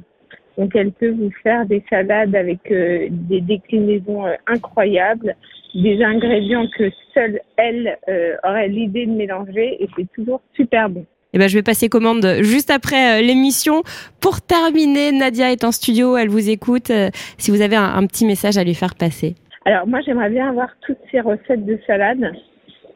[0.58, 5.36] Donc, elle peut vous faire des salades avec euh, des déclinaisons incroyables,
[5.74, 7.98] des ingrédients que seule elle
[8.44, 11.06] aurait l'idée de mélanger, et c'est toujours super bon.
[11.34, 13.84] Eh ben, je vais passer commande juste après l'émission.
[14.22, 16.92] Pour terminer, Nadia est en studio, elle vous écoute.
[17.38, 19.36] si vous avez un, un petit message à lui faire passer.
[19.66, 22.32] Alors, moi, j'aimerais bien avoir toutes ces recettes de salades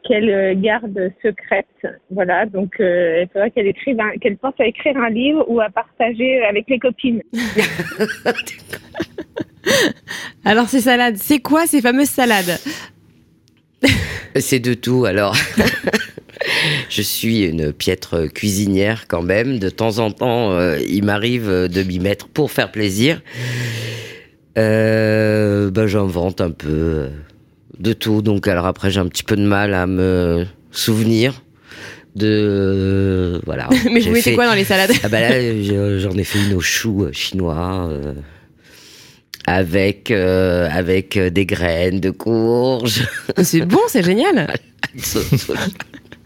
[0.07, 1.65] qu'elle euh, garde secrètes.
[2.11, 5.59] Voilà, donc euh, il faudrait qu'elle écrive, un- qu'elle pense à écrire un livre ou
[5.59, 7.22] à partager avec les copines.
[10.45, 12.57] Alors, ces salades, c'est quoi ces fameuses salades?
[14.36, 15.05] C'est de tout.
[15.05, 15.36] Alors,
[16.89, 19.59] je suis une piètre cuisinière quand même.
[19.59, 23.22] De temps en temps, euh, il m'arrive de m'y mettre pour faire plaisir.
[24.60, 27.10] Euh, bah, j'invente un peu euh,
[27.80, 28.22] de tout.
[28.22, 31.41] Donc alors après j'ai un petit peu de mal à me souvenir
[32.16, 33.70] de euh, voilà.
[33.91, 35.30] Mais vous mettez fait- quoi dans les salades Ah bah là
[35.99, 37.88] j'en ai fait une au chou euh, chinois.
[37.89, 38.14] euh,
[39.47, 43.07] avec euh, avec des graines de courge.
[43.41, 44.53] C'est bon, c'est génial.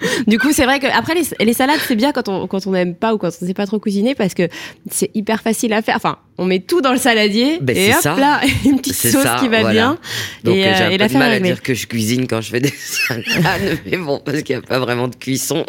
[0.28, 2.72] Du coup, c'est vrai que après les, les salades, c'est bien quand on quand on
[2.72, 4.48] n'aime pas ou quand on sait pas trop cuisiner parce que
[4.90, 5.96] c'est hyper facile à faire.
[5.96, 8.16] Enfin, on met tout dans le saladier Ben, et hop ça.
[8.18, 9.72] là, une petite sauce ça, qui va voilà.
[9.72, 9.98] bien.
[10.44, 12.28] Donc et, euh, euh, j'ai un et peu de mal à dire que je cuisine
[12.28, 15.66] quand je fais des salades, mais bon parce qu'il n'y a pas vraiment de cuisson.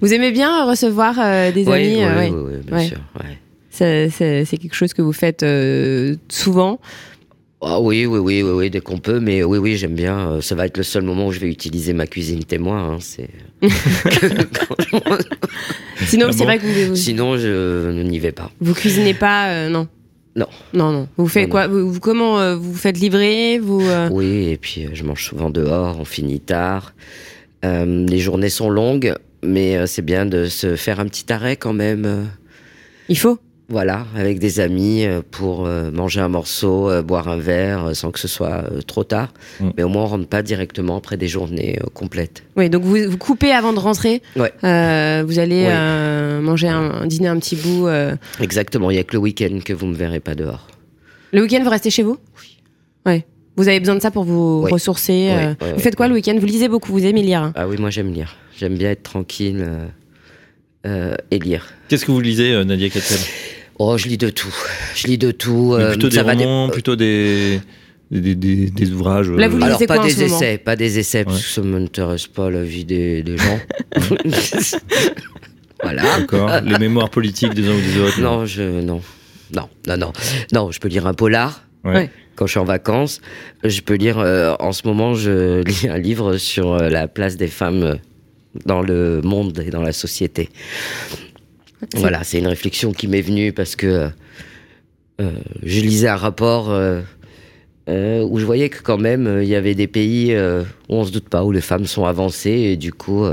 [0.00, 2.60] Vous aimez bien recevoir euh, des amis oui, euh, ouais.
[2.66, 2.98] bien sûr.
[3.70, 6.80] C'est- quelque chose que vous faites euh, souvent.
[7.62, 10.30] Ah oui, oui, oui, oui, oui, dès qu'on peut, mais oui, oui, j'aime bien.
[10.30, 12.94] Euh, Ça va être le seul moment où je vais utiliser ma cuisine témoin.
[12.94, 13.28] hein, c'est...
[16.06, 18.50] Sinon, Ah c'est bon vrai que vous, vous, Sinon, je n'y vais pas.
[18.60, 19.86] vous cuisinez pas, euh, non?
[20.36, 20.46] Non.
[20.72, 21.08] Non, non.
[21.16, 21.66] Vous faites Non, quoi?
[21.66, 23.58] vous, vous- Comment euh, vous faites livrer?
[23.58, 26.94] Vous euh, Oui, et puis je mange souvent dehors, on finit tard.
[27.62, 32.26] Les journées sont longues, mais c'est bien de se faire un petit arrêt quand même.
[33.10, 33.38] Il faut.
[33.70, 38.10] Voilà, avec des amis euh, pour euh, manger un morceau, euh, boire un verre, sans
[38.10, 39.32] que ce soit trop tard.
[39.60, 39.70] Mm.
[39.76, 42.42] Mais au moins, on rentre pas directement après des journées complètes.
[42.56, 44.22] Oui, donc vous, vous coupez avant de rentrer.
[44.34, 44.52] Ouais.
[44.64, 45.70] Euh, vous allez Oui.
[45.70, 47.86] euh, manger un, un dîner un petit bout.
[47.86, 48.16] euh.
[48.40, 50.66] Exactement, il y a que le week-end que vous me verrez pas dehors.
[51.32, 52.18] Le week-end, vous restez chez vous?
[52.40, 52.56] Oui.
[53.06, 53.24] Ouais.
[53.56, 54.72] Vous avez besoin de ça pour vous Oui.
[54.72, 55.30] ressourcer.
[55.32, 55.74] Oui, euh.
[55.74, 56.36] vous faites quoi le week-end?
[56.40, 57.42] Vous lisez beaucoup, vous aimez lire.
[57.42, 58.34] hein Ah oui, moi j'aime lire.
[58.58, 59.86] J'aime bien être tranquille euh,
[60.86, 61.66] euh, et lire.
[61.88, 63.18] Qu'est-ce que vous lisez, euh, Nadia Katzel
[63.82, 64.54] Oh, je lis de tout.
[64.94, 65.74] Je lis de tout.
[65.78, 67.60] Mais euh, Plutôt des dé- romans, plutôt des,
[68.10, 69.30] des, des, des- des ouvrages.
[69.30, 71.32] Là, vous euh, lisez Alors, quoi pas en des ce essais, pas des essais, que
[71.32, 73.58] ça m'intéresse pas la vie des, des gens.
[75.82, 76.02] voilà.
[76.02, 76.50] D'accord.
[76.62, 78.20] Les mémoires politiques des uns ou des autres.
[78.20, 79.00] Non, je non.
[79.54, 80.12] Non, non, non.
[80.52, 82.10] Non, je peux lire un polar Ouais.
[82.36, 83.20] Quand je suis en vacances.
[83.64, 87.36] Je peux lire, euh, en ce moment, je lis un livre sur euh, la place
[87.38, 87.96] des femmes
[88.66, 90.50] dans le monde et dans la société.
[91.96, 94.08] Voilà, c'est une réflexion qui m'est venue parce que euh,
[95.20, 95.30] euh,
[95.62, 97.00] je lisais un rapport euh,
[97.88, 101.10] euh, où je voyais que quand même il y avait des pays où on se
[101.12, 103.24] doute pas, où les femmes sont avancées et du coup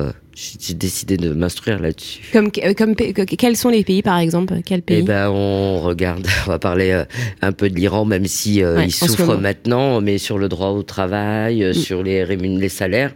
[0.59, 2.21] j'ai décidé de m'instruire là-dessus.
[2.31, 4.53] Comme, comme, quels sont les pays, par exemple?
[4.63, 4.99] Quel pays?
[4.99, 7.03] Eh ben, on regarde, on va parler
[7.41, 9.39] un peu de l'Iran, même si euh, Ouais, il en ce souffre moment.
[9.41, 11.73] maintenant, mais sur le droit au travail, Mm.
[11.73, 13.15] sur les, les salaires,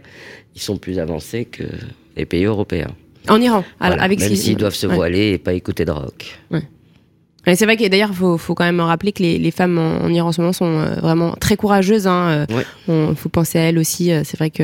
[0.56, 1.62] ils sont plus avancés que
[2.16, 2.90] les pays européens.
[3.28, 4.94] En Iran, Voilà, avec même s'ils doivent se ouais.
[4.94, 6.38] voiler et pas écouter de rock.
[7.44, 9.76] Et c'est vrai que d'ailleurs, il faut, faut quand même rappeler que les, les femmes
[9.76, 12.06] en, en Iran en ce moment sont euh, vraiment très courageuses.
[12.06, 12.46] Hein.
[12.50, 12.64] Ouais.
[13.10, 14.12] Il faut penser à elles aussi.
[14.12, 14.62] euh, C'est vrai que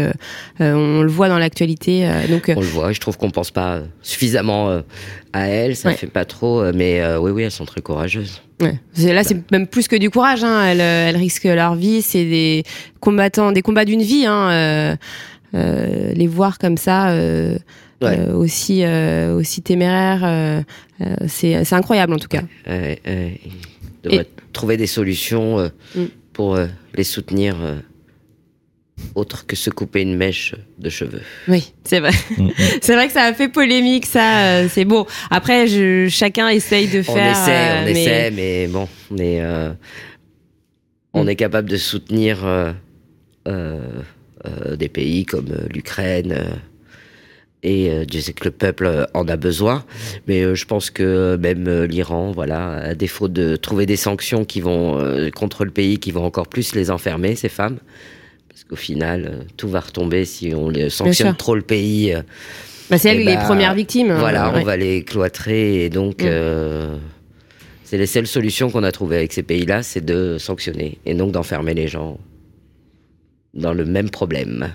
[0.61, 2.07] euh, on le voit dans l'actualité.
[2.09, 4.83] euh, donc, euh, On le voit, je trouve qu'on pense pas suffisamment euh,
[5.33, 5.97] à elles, ça Ouais.
[5.97, 8.43] fait pas trop, euh, mais euh, oui, oui, elles sont très courageuses.
[8.63, 8.79] ouais.
[9.13, 10.45] Là, c'est même plus que du courage.
[10.45, 10.63] Hein.
[10.65, 12.01] Elles, euh, elles risquent leur vie.
[12.01, 12.63] C'est des
[13.01, 14.25] combattants, des combats d'une vie.
[14.25, 14.51] Hein.
[14.53, 14.97] euh,
[15.55, 17.09] euh, les voir comme ça.
[18.03, 18.19] Euh, Ouais.
[18.19, 20.61] euh, aussi euh, aussi téméraires euh,
[21.27, 23.39] c'est c'est incroyable en tout cas il
[24.05, 26.05] devrait trouver des solutions euh, Mm.
[26.33, 27.77] pour euh, les soutenir, euh,
[29.17, 31.23] autre que se couper une mèche de cheveux.
[31.49, 32.13] Oui, c'est vrai.
[32.37, 32.53] Mm, mm.
[32.83, 34.47] c'est vrai que ça a fait polémique, ça.
[34.63, 35.07] euh, c'est bon.
[35.31, 37.33] Après, je, chacun essaye de On faire.
[37.33, 39.73] essaie, euh, on mais- essaie, mais bon, on est, euh,
[41.15, 41.29] on Mm.
[41.31, 42.73] est capable de soutenir euh,
[43.49, 43.81] euh,
[44.47, 46.61] euh, des pays comme euh, l'Ukraine.
[47.63, 49.85] Et euh, Dieu sait que le peuple euh, en a besoin,
[50.27, 54.61] mais euh, je pense que même l'Iran, voilà, à défaut de trouver des sanctions qui
[54.61, 54.99] vont
[55.35, 57.79] contre le pays, qui vont encore plus les enfermer, ces femmes,
[58.49, 62.15] parce qu'au final, tout va retomber si on les sanctionne trop le pays.
[62.91, 64.13] Bah, c'est elles Eh les bah, premières victimes.
[64.15, 64.61] voilà, ouais.
[64.61, 66.99] on va les cloîtrer et donc Mm.
[67.85, 71.33] c'est les seules solutions qu'on a trouvées avec ces pays-là, c'est de sanctionner et donc
[71.33, 72.19] d'enfermer les gens
[73.55, 74.73] dans le même problème.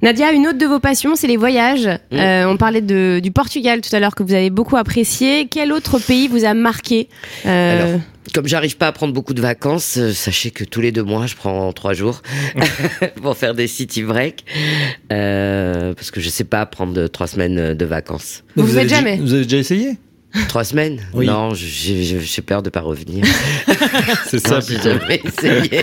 [0.00, 1.86] Nadia, une autre de vos passions, c'est les voyages.
[2.12, 2.16] Mm.
[2.16, 5.48] Euh, on parlait de, du Portugal tout à l'heure que vous avez beaucoup apprécié.
[5.50, 7.08] Quel autre pays vous a marqué
[7.46, 8.00] Euh, Alors,
[8.32, 11.26] Comme j'arrive pas à prendre beaucoup de vacances, euh, sachez que tous les deux mois,
[11.26, 12.22] je prends trois jours
[13.22, 14.44] pour faire des city breaks
[15.12, 18.44] euh, parce que je sais pas prendre trois semaines de vacances.
[18.54, 19.98] Vous faites déjà- jamais Vous avez déjà essayé?
[20.48, 21.00] Trois semaines?
[21.14, 21.26] Oui.
[21.26, 23.24] Non, j'ai peur de pas revenir.
[24.26, 24.60] C'est ça.
[24.60, 25.82] j'ai jamais essayé.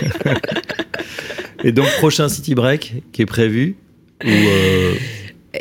[1.64, 3.74] Et donc, prochain City Break qui est prévu?
[4.24, 4.94] Ou, euh,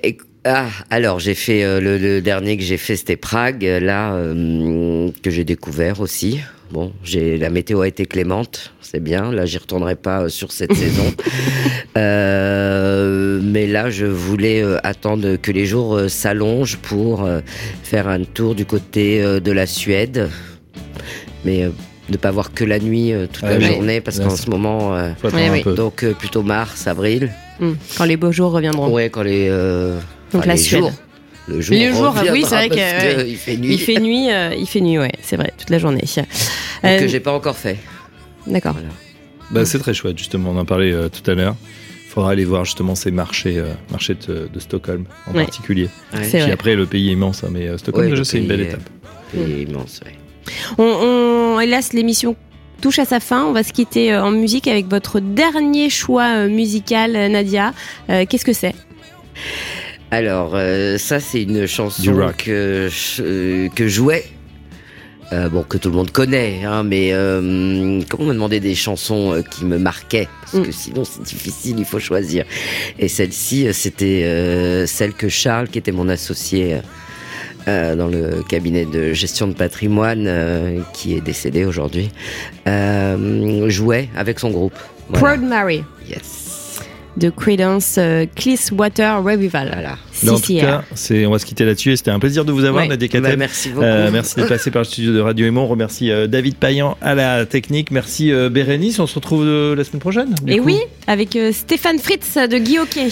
[0.03, 4.13] Et- ah, alors j'ai fait euh, le, le dernier que j'ai fait, c'était Prague, là
[4.13, 6.39] euh, que j'ai découvert aussi.
[6.71, 9.31] Bon, j'ai la météo a été clémente, c'est bien.
[9.31, 11.13] Là, j'y retournerai pas sur cette saison.
[11.95, 17.27] Mais là, je voulais attendre que les jours s'allongent pour
[17.83, 20.29] faire un tour du côté de la Suède.
[21.45, 21.69] Mais
[22.09, 23.65] ne pas voir que la nuit euh, toute Ah la oui.
[23.65, 25.63] journée, parce qu'en ce moment, euh, oui.
[25.75, 27.31] donc euh, plutôt mars, avril.
[27.59, 27.73] Hmm.
[27.97, 28.89] Quand les beaux jours reviendront.
[28.91, 29.95] Ouais, quand les, euh,
[30.31, 30.81] Donc enfin, la les Suède.
[30.81, 30.91] jours.
[31.47, 33.29] Le jour, Le jour, oui, c'est vrai que, parce ouais.
[33.29, 33.73] il fait nuit.
[33.73, 36.01] Il fait nuit, euh, il fait nuit, ouais, c'est vrai, toute la journée.
[36.15, 36.25] Donc,
[36.83, 37.77] Euh, que j'ai pas encore fait.
[38.47, 38.73] D'accord.
[38.73, 38.87] Voilà.
[39.51, 40.49] Bah, c'est très chouette, justement.
[40.51, 41.55] On en parlait euh, tout à l'heure.
[42.03, 45.43] Il faudra aller voir justement ces marchés, euh, marchés de, de Stockholm en Ouais.
[45.43, 45.89] particulier.
[46.13, 46.21] Ouais.
[46.27, 46.51] Puis vrai.
[46.51, 48.67] après, le pays est immense, hein, mais euh, Stockholm, Ouais, déjà, c'est une pays belle
[48.67, 48.89] étape.
[49.33, 50.13] C'est immense, ouais.
[50.79, 52.35] On, on- hélas, l'émission
[52.81, 53.43] touche à sa fin.
[53.45, 57.73] On va se quitter euh, en musique avec votre dernier choix euh, musical, euh, Nadia.
[58.09, 58.73] Euh, Qu'est-ce que c'est?
[60.11, 62.35] Alors, euh, ça, c'est une Du chanson rock.
[62.45, 63.87] que euh, que.
[65.33, 69.33] Euh, bon, que tout le monde connaît, hein, mais euh, comment me demander des chansons
[69.33, 70.63] euh, qui me marquaient Parce Mm.
[70.63, 72.45] que sinon, c'est difficile, il faut choisir.
[72.99, 76.75] Et celle-ci, euh, c'était euh, celle que Charles, qui était mon associé
[77.67, 82.11] euh, dans le cabinet de gestion de patrimoine, euh, qui est décédé aujourd'hui,
[82.67, 84.77] euh, jouait avec son groupe.
[85.09, 85.35] Voilà.
[85.35, 86.44] Proud Mary Yes.
[87.17, 89.69] De Credence euh, Clearwater Revival.
[89.73, 89.97] Voilà.
[90.23, 92.51] Mais en tout cas, c'est, on va se quitter là-dessus et c'était un plaisir de
[92.51, 92.89] vous avoir, Ouais.
[92.89, 93.83] Nadia Bah, merci beaucoup.
[93.85, 95.63] Euh, merci d'être passé par le studio de Radio Aimant.
[95.63, 97.91] On remercie euh, David Payan à la technique.
[97.91, 98.99] Merci euh, Bérénice.
[98.99, 100.35] On se retrouve euh, la semaine prochaine.
[100.43, 100.65] du Et coup.
[100.65, 103.07] oui, avec euh, Stéphane Fritz de Guy Hockey.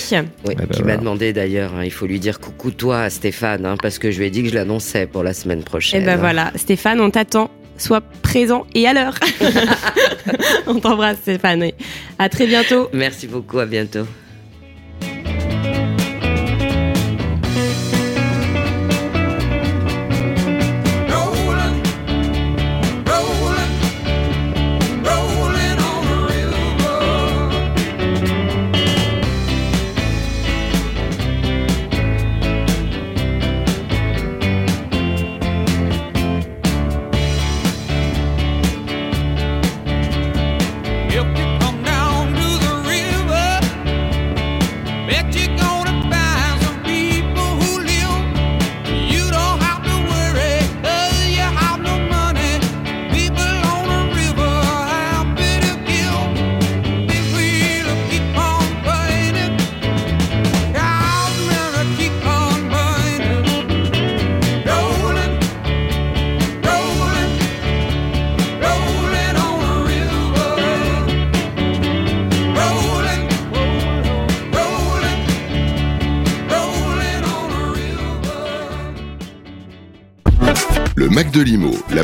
[0.47, 0.95] Oui, bah qui voilà.
[0.95, 4.12] m'a demandé d'ailleurs, hein, il faut lui dire coucou toi à Stéphane, hein, parce que
[4.12, 6.06] je lui ai dit que je l'annonçais pour la semaine Et prochaine.
[6.06, 7.49] ben voilà, Stéphane, on t'attend.
[7.84, 9.15] Sois présent et à l'heure.
[10.67, 11.71] on t'embrasse, Stéphane.
[12.17, 12.88] À très bientôt.
[12.93, 14.05] Merci beaucoup, à bientôt.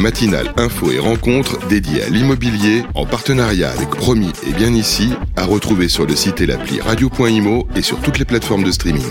[0.09, 5.45] Matinale info et rencontre dédiée à l'immobilier en partenariat avec Promis et Bien Ici, à
[5.45, 9.03] retrouver sur le site et l'appli radio.imo et sur toutes les plateformes de streaming.